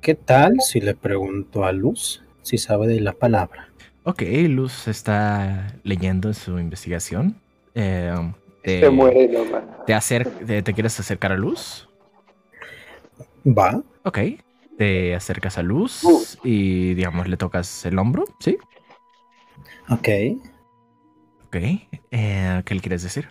[0.00, 3.68] ¿Qué tal si le pregunto a Luz si sabe de la palabra?
[4.02, 7.40] Ok, Luz está leyendo en su investigación.
[7.74, 8.32] Em,
[8.64, 9.62] te, Se muere nomás.
[9.86, 11.88] te, acer- te- ¿Te quieres acercar a Luz?
[13.46, 13.80] Va.
[14.04, 14.18] Ok.
[14.76, 16.24] Te acercas a Luz Uh.
[16.42, 18.56] y, digamos, le tocas el hombro, ¿sí?
[19.90, 20.08] Ok.
[21.46, 21.56] Ok.
[22.10, 23.28] Eh, ¿Qué le quieres decir?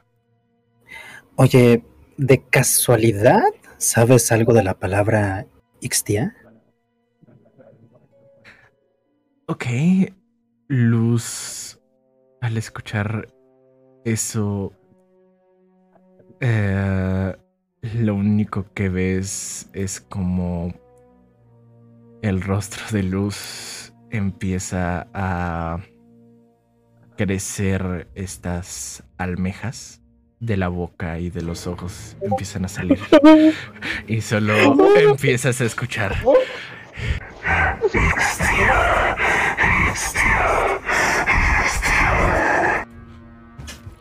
[1.35, 1.83] Oye,
[2.17, 3.41] ¿de casualidad
[3.77, 5.45] sabes algo de la palabra
[5.81, 6.35] Ixtia?
[9.49, 9.65] Ok.
[10.67, 11.79] Luz,
[12.39, 13.33] al escuchar
[14.05, 14.71] eso,
[16.39, 17.35] eh,
[17.81, 20.71] lo único que ves es como
[22.21, 25.79] el rostro de Luz empieza a
[27.17, 30.03] crecer estas almejas
[30.39, 32.99] de la boca y de los ojos empiezan a salir.
[34.07, 34.53] Y solo
[34.95, 36.15] empiezas a escuchar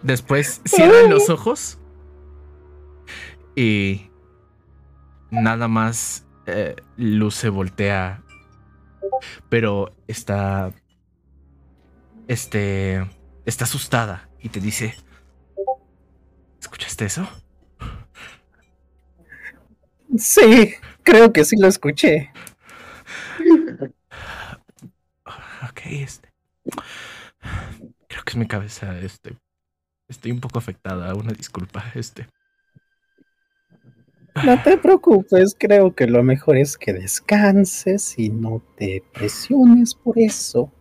[0.03, 1.79] Después cierran los ojos
[3.57, 4.11] y
[5.31, 8.23] nada más eh, Luz se voltea,
[9.49, 10.73] pero está,
[12.29, 13.05] este,
[13.45, 14.95] está asustada y te dice,
[16.61, 17.29] ¿escuchaste eso?
[20.17, 22.33] Sí, creo que sí lo escuché.
[25.69, 26.33] Ok, este,
[28.07, 29.37] creo que es mi cabeza, este,
[30.09, 32.27] estoy un poco afectada, una disculpa, este.
[34.45, 40.19] No te preocupes, creo que lo mejor es que descanses y no te presiones por
[40.19, 40.73] eso.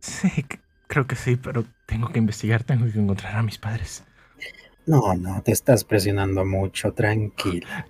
[0.00, 0.44] Sí,
[0.86, 4.04] creo que sí, pero tengo que investigar, tengo que encontrar a mis padres.
[4.86, 7.86] No, no, te estás presionando mucho, tranquila.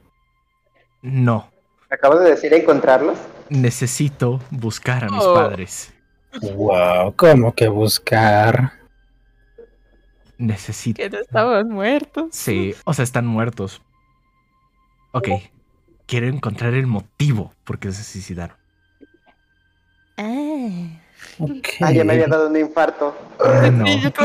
[1.02, 1.50] No,
[1.90, 3.16] Acabo de decir encontrarlos.
[3.48, 5.34] necesito buscar a mis Oh.
[5.34, 5.92] padres.
[6.42, 8.72] Wow, ¿cómo que buscar?
[10.38, 11.02] Necesito.
[11.02, 12.28] Que no estaban muertos.
[12.32, 13.82] Sí, o sea, están muertos.
[15.12, 15.28] Ok,
[16.06, 18.56] quiero encontrar el motivo por qué se suicidaron.
[20.18, 21.00] Ah.
[21.80, 23.14] Ah, ya me había dado un infarto.
[23.72, 24.24] No, Y yo que,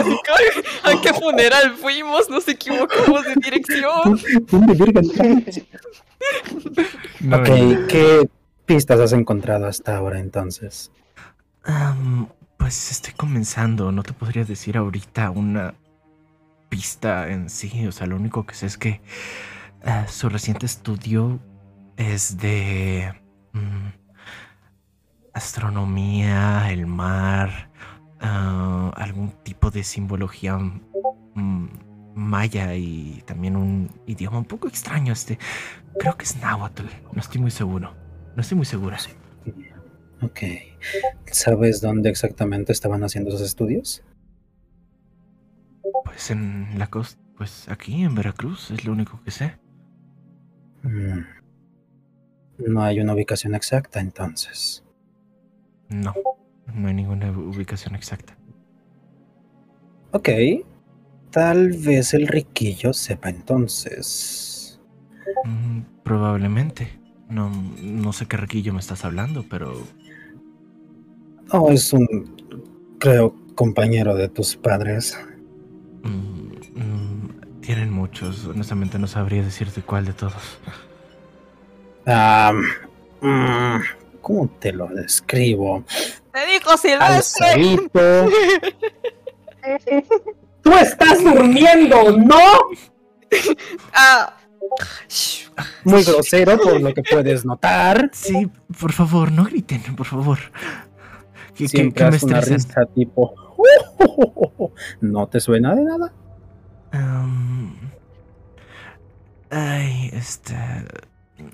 [0.84, 2.30] ¿a qué funeral fuimos?
[2.30, 4.20] Nos equivocamos de dirección.
[4.49, 5.01] ¿Dónde verga
[7.20, 7.88] no, Ok, no.
[7.88, 8.30] ¿qué
[8.66, 10.91] pistas has encontrado hasta ahora entonces?
[12.57, 15.74] Pues estoy comenzando, no te podría decir ahorita una
[16.72, 19.01] pista en sí, o sea, lo único que sé es que
[19.84, 21.39] eh, su reciente estudio
[21.97, 23.13] es de
[23.51, 23.89] mm,
[25.34, 27.69] astronomía, el mar,
[28.22, 31.67] ah, algún tipo de simbología mm,
[32.15, 35.38] maya y también un idioma un poco extraño, este,
[35.99, 37.93] creo que es náhuatl, no estoy muy seguro,
[38.34, 38.97] no estoy muy segura.
[40.22, 40.39] Ok.
[41.26, 44.03] ¿Sabes dónde exactamente estaban haciendo esos estudios?
[46.12, 49.57] Pues en la costa, pues aquí en Veracruz es lo único que sé.
[50.84, 51.22] Mm.
[52.68, 54.84] No hay una ubicación exacta entonces.
[55.88, 56.14] No,
[56.74, 58.38] no hay ninguna ubicación exacta.
[60.12, 60.30] Ok.
[61.32, 64.82] Tal vez el riquillo sepa entonces.
[65.45, 66.99] Mm, probablemente.
[67.30, 67.49] No,
[67.82, 69.82] no sé qué riquillo me estás hablando, pero...
[71.53, 75.18] Oh, es un, creo, compañero de tus padres.
[76.04, 78.45] Mm, mm, tienen muchos.
[78.45, 80.60] Honestamente no sabría decirte cuál de todos.
[83.22, 83.78] Mm,
[84.22, 85.84] ¿Cómo te lo describo?
[86.34, 87.78] Te dijo Silvestre.
[90.64, 92.18] ¡Tú estás durmiendo!
[92.18, 92.38] ¡No!
[93.93, 94.34] Ah,
[95.84, 98.10] Muy grosero por lo que puedes notar.
[98.14, 98.49] Sí,
[98.80, 100.38] por favor, no griten, por favor.
[101.56, 103.34] Que, que- Siempre que me una risa tipo.
[105.01, 106.14] ¿No te suena de nada?
[109.51, 110.55] Ay, este...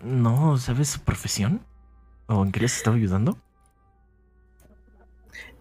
[0.03, 1.65] No, ¿sabes su profesión?
[2.27, 3.37] ¿O en qué les estaba ayudando?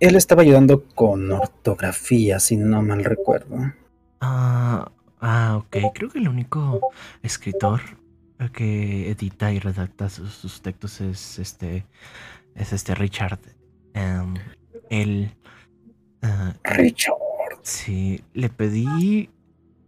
[0.01, 3.73] Él estaba ayudando con ortografía, si no mal recuerdo.
[4.21, 4.91] Ah,
[5.21, 5.77] ah, ok.
[5.95, 6.91] Creo que el único
[7.23, 7.81] escritor
[8.39, 11.87] eh, que edita y redacta sus, sus textos es este...
[12.55, 13.41] Es este Richard.
[13.95, 14.35] Em,
[14.91, 15.35] él...
[16.65, 17.15] Richard.
[17.63, 19.31] Sí, le pedí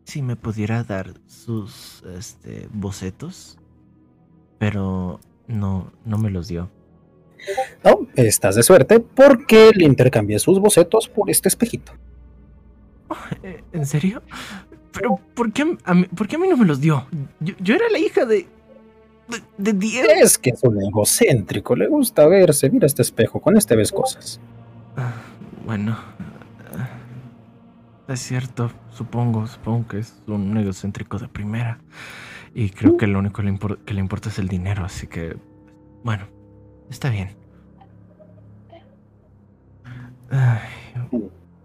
[0.05, 3.59] si me pudiera dar sus este, bocetos,
[4.59, 6.71] pero no, no me los dio.
[7.85, 11.93] No, estás de suerte porque le intercambié sus bocetos por este espejito.
[13.43, 14.23] Eh, ¿En serio?
[14.93, 17.07] ¿Pero por qué a mí, por qué a mí no me los dio?
[17.41, 18.47] Yo, yo era la hija de...
[19.29, 20.09] de, de Diego.
[20.17, 22.69] Es que es un egocéntrico, le gusta verse.
[22.71, 24.41] Mira este espejo, con este ves cosas.
[24.97, 25.13] Ah,
[25.65, 25.97] Bueno,
[28.09, 31.79] es cierto, supongo, supongo que es un egocéntrico de primera.
[32.55, 35.07] Y creo que lo único que le, impor- que le importa es el dinero, así
[35.07, 35.37] que,
[36.03, 36.27] bueno,
[36.91, 37.37] está bien.
[40.31, 40.61] Ay,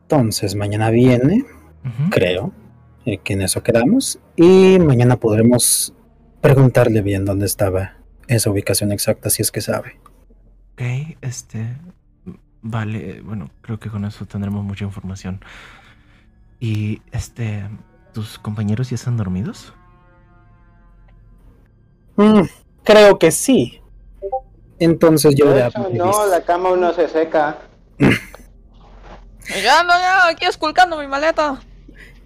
[0.03, 1.45] Entonces, mañana viene,
[2.09, 2.53] creo,
[3.05, 4.19] eh, que en eso quedamos.
[4.35, 5.93] Y mañana podremos
[6.41, 9.99] preguntarle bien dónde estaba esa ubicación exacta, si es que sabe.
[10.73, 10.81] Ok,
[11.21, 11.77] este,
[12.61, 15.41] vale, bueno, creo que con eso tendremos mucha información.
[16.63, 17.69] Y, este,
[18.13, 19.73] ¿tus compañeros ya están dormidos?
[22.15, 22.43] Mm,
[22.85, 23.81] creo que sí.
[24.79, 27.57] Entonces yo De hecho, no, la cama aún no se seca.
[27.99, 31.59] ya ando ya aquí esculcando mi maleta.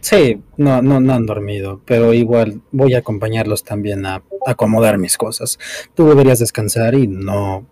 [0.01, 5.17] Sí, no, no, no han dormido, pero igual voy a acompañarlos también a acomodar mis
[5.17, 5.57] cosas.
[5.95, 7.65] Tú deberías descansar y no...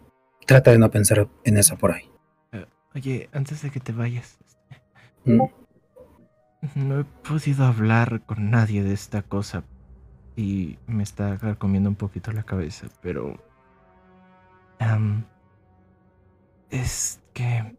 [0.48, 2.10] Trata de no pensar en eso por ahí.
[2.96, 4.40] Oye, antes de que te vayas,
[5.26, 5.42] Mm,
[6.76, 9.64] no he podido hablar con nadie de esta cosa
[10.36, 13.38] y me está comiendo un poquito la cabeza, pero...
[16.70, 17.76] es que...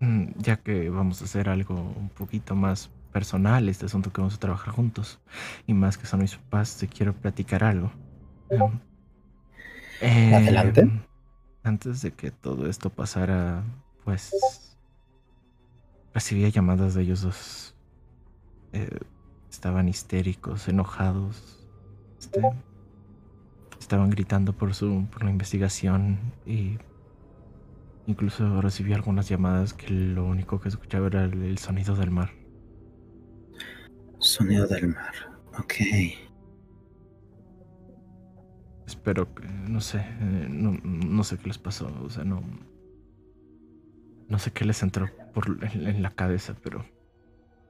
[0.00, 4.34] mm, Ya que vamos a hacer algo un poquito más personal, este asunto que vamos
[4.34, 5.20] a trabajar juntos,
[5.66, 7.92] y más que son mis papás, te quiero platicar algo.
[10.30, 10.80] Adelante.
[10.80, 11.00] em,
[11.62, 13.64] Antes de que todo esto pasara,
[14.04, 14.63] pues
[16.14, 17.74] recibía llamadas de ellos dos.
[18.72, 18.98] Eh,
[19.50, 21.66] estaban histéricos, enojados.
[22.18, 22.40] este,
[23.78, 26.78] estaban gritando por su por la investigación y
[28.06, 32.30] incluso recibí algunas llamadas que lo único que escuchaba era el, el sonido del mar.
[34.18, 35.12] Sonido del mar.
[35.58, 35.74] Ok.
[38.86, 42.42] Espero que, no sé, eh, no, no sé qué les pasó, o sea, no,
[44.28, 46.84] no sé qué les entró por en, en la cabeza, pero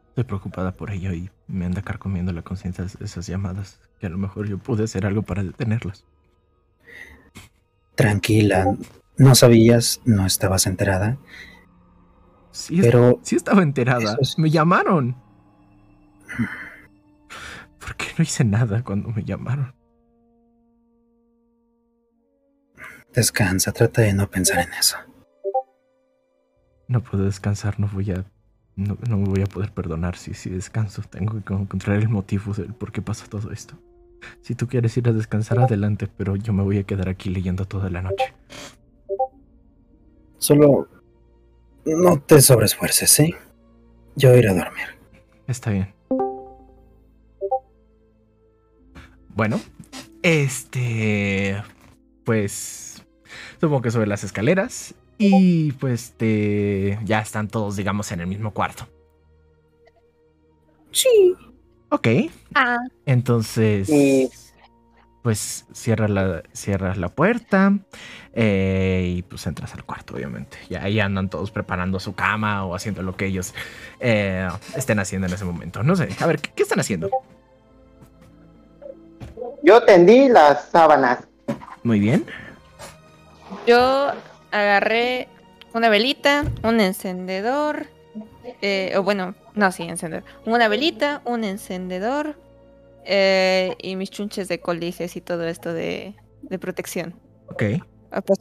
[0.09, 4.11] estoy preocupada por ello y me anda carcomiendo la conciencia es- esas llamadas, que a
[4.11, 6.05] lo mejor yo pude hacer algo para detenerlas.
[7.95, 8.77] Tranquila.
[9.17, 11.17] No sabías, no estabas enterada.
[12.51, 15.17] Sí, Pero sí estaba enterada, es- me llamaron.
[17.81, 19.75] ¿Por qué no hice nada cuando me llamaron?
[23.13, 24.97] descansa, trata de no pensar en eso.
[26.89, 28.25] No puedo descansar, no voy a.
[28.77, 31.03] No, no me voy a poder perdonar si, si descanso.
[31.03, 33.79] Tengo que encontrar el motivo del por qué pasa todo esto.
[34.43, 37.67] Si tú quieres ir a descansar, adelante, pero yo me voy a quedar aquí leyendo
[37.67, 38.35] toda la noche.
[40.39, 40.89] Solo
[41.85, 43.35] no te sobreesfuerces, ¿sí?
[44.17, 44.87] Yo iré a dormir.
[45.47, 45.95] Está bien.
[49.29, 49.61] Bueno,
[50.23, 51.63] este.
[52.25, 53.05] Pues.
[53.61, 54.95] Supongo que sobre las escaleras.
[55.19, 56.99] Y pues este.
[57.05, 58.89] Ya están todos, digamos, en el mismo cuarto.
[60.91, 61.35] Sí.
[61.91, 62.09] Ok.
[62.55, 63.91] Ah, Entonces.
[65.23, 67.73] Pues cierras la, cierras la puerta
[68.35, 70.59] eh, y pues entras al cuarto, obviamente.
[70.69, 73.55] Y ahí andan todos preparando su cama o haciendo lo que ellos
[74.01, 74.47] eh,
[74.77, 75.83] estén haciendo en ese momento.
[75.83, 77.09] No sé, a ver, ¿qué, qué están haciendo?
[79.63, 81.27] Yo tendí las sábanas.
[81.83, 82.27] Muy bien.
[83.67, 84.13] Yo
[84.55, 85.29] agarré
[85.75, 87.87] una velita, un encendedor,
[88.63, 90.25] eh, o bueno, no, sí, encendedor.
[90.47, 92.37] Una velita, un encendedor
[93.05, 97.15] eh, y mis chunches de coliges y todo esto de, de protección.
[97.49, 97.65] Ok.
[98.13, 98.39] Ah, pues,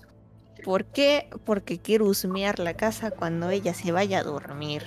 [0.64, 1.28] ¿Por qué?
[1.44, 4.84] Porque quiero husmear la casa cuando ella se vaya a dormir.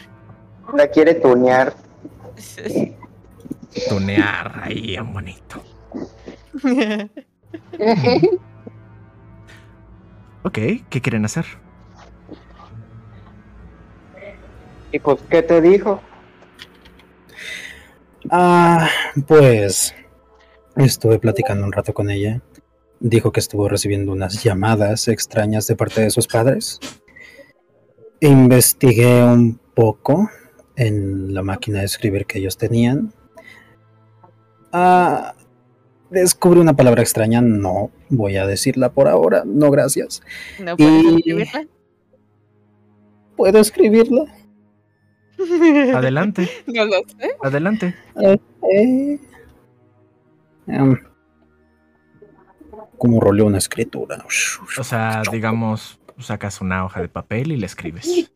[0.75, 1.75] La quiere tunear.
[3.89, 5.63] Tunear ahí, bonito.
[10.47, 11.45] Ok, ¿qué quieren hacer?
[14.93, 16.01] ¿Y pues qué te dijo?
[18.31, 18.89] Ah,
[19.27, 19.93] pues
[20.77, 22.43] estuve platicando un rato con ella.
[23.01, 26.79] Dijo que estuvo recibiendo unas llamadas extrañas de parte de sus padres.
[28.21, 30.31] Investigué un poco
[30.77, 33.13] en la máquina de escribir que ellos tenían.
[34.73, 35.35] Ah,
[36.11, 40.23] descubrí una palabra extraña, no voy a decirla por ahora, no gracias.
[40.63, 41.67] ¿No puedes Y- escribirla?
[43.37, 44.25] ¿Puedo escribirla?
[45.95, 47.37] Adelante, No lo sé.
[47.43, 47.95] adelante.
[48.23, 49.19] Eh,
[50.67, 50.99] em,
[52.97, 54.25] como roleo una escritura.
[54.79, 58.31] O sea, digamos, sacas una hoja de papel y le escribes.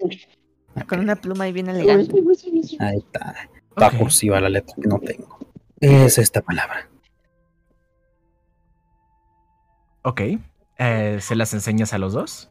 [0.86, 2.12] Con una pluma y bien elegante.
[2.80, 3.34] Ahí está.
[3.80, 5.38] Va cursiva la letra que no tengo.
[5.80, 6.89] Es esta palabra.
[10.02, 10.20] Ok.
[10.78, 12.50] Eh, ¿Se las enseñas a los dos?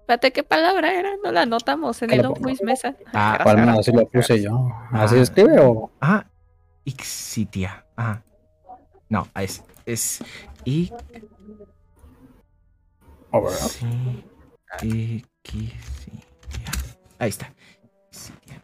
[0.00, 1.10] Espérate, ¿qué palabra era?
[1.22, 2.32] No la anotamos en ¿Qué el?
[2.32, 2.96] Quiz Mesa.
[3.12, 4.70] Ah, O al menos así lo puse yo.
[4.90, 5.22] ¿Así Ah.
[5.22, 5.90] escribe o?
[6.00, 6.26] Ah,
[6.84, 7.86] Ixitia.
[7.96, 8.22] Ajá.
[9.08, 9.62] No, es.
[9.86, 10.24] Es.
[10.64, 10.92] I.
[13.58, 15.24] Sí.
[15.44, 16.72] Ixitia.
[17.18, 17.52] Ahí está.
[18.10, 18.62] Ixitia.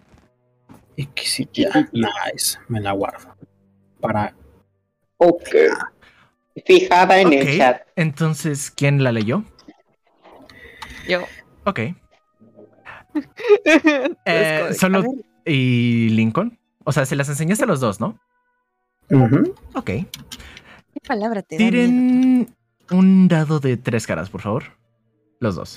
[0.96, 1.88] Iquisitia.
[1.92, 2.58] Nice.
[2.68, 3.34] Me la guardo.
[4.00, 4.34] Para.
[5.18, 5.48] Ok.
[6.66, 7.82] Fijada en el chat.
[7.96, 9.44] Entonces, ¿quién la leyó?
[11.08, 11.22] Yo.
[11.64, 11.80] Ok.
[14.24, 15.02] Eh, solo.
[15.44, 16.58] ¿Y Lincoln?
[16.84, 18.18] O sea, se las enseñaste a los dos, ¿no?
[19.10, 19.54] Ujú.
[19.74, 19.86] Ok.
[19.86, 21.70] ¿Qué palabra te da miedo?
[21.70, 22.56] Tiren
[22.90, 24.64] un dado de tres caras, por favor.
[25.40, 25.76] Los dos.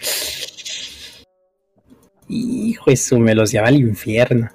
[2.28, 4.50] Hijo eso, me los lleva al infierno.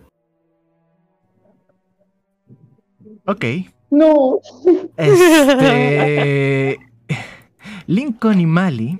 [3.26, 3.44] Ok.
[3.90, 4.40] No.
[4.96, 6.78] Este.
[7.86, 8.98] Lincoln y Mali,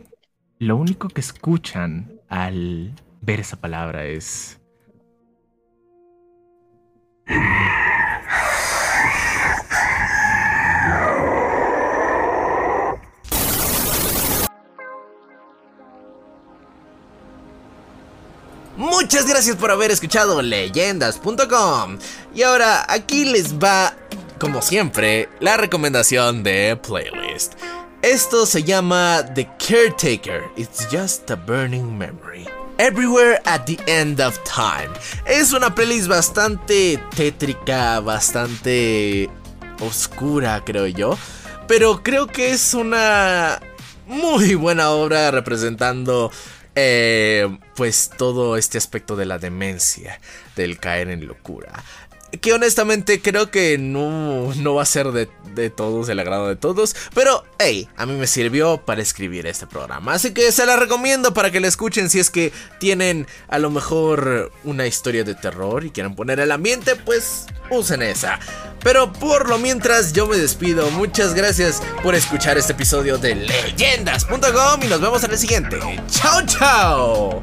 [0.59, 4.61] lo único que escuchan al ver esa palabra es.
[18.77, 21.99] Muchas gracias por haber escuchado leyendas.com.
[22.35, 23.95] Y ahora aquí les va,
[24.39, 27.55] como siempre, la recomendación de playlist.
[28.03, 30.45] Esto se llama The Caretaker.
[30.57, 32.47] It's just a burning memory.
[32.79, 34.91] Everywhere at the end of time.
[35.27, 39.31] Es una playlist bastante tétrica, bastante
[39.81, 41.19] oscura, creo yo.
[41.67, 43.61] Pero creo que es una
[44.07, 46.31] muy buena obra representando
[46.79, 50.21] eh, pues todo este aspecto de la demencia,
[50.55, 51.73] del caer en locura.
[52.41, 56.57] Que honestamente creo que no, no va a ser de, de todos, el agrado de
[56.57, 56.95] todos.
[57.15, 60.13] Pero, hey, a mí me sirvió para escribir este programa.
[60.13, 63.71] Así que se la recomiendo para que la escuchen si es que tienen a lo
[63.71, 68.39] mejor una historia de terror y quieren poner el ambiente, pues usen esa.
[68.83, 70.91] Pero por lo mientras yo me despido.
[70.91, 75.81] Muchas gracias por escuchar este episodio de leyendas.com y nos vemos en el siguiente.
[76.09, 77.43] Chao, chao.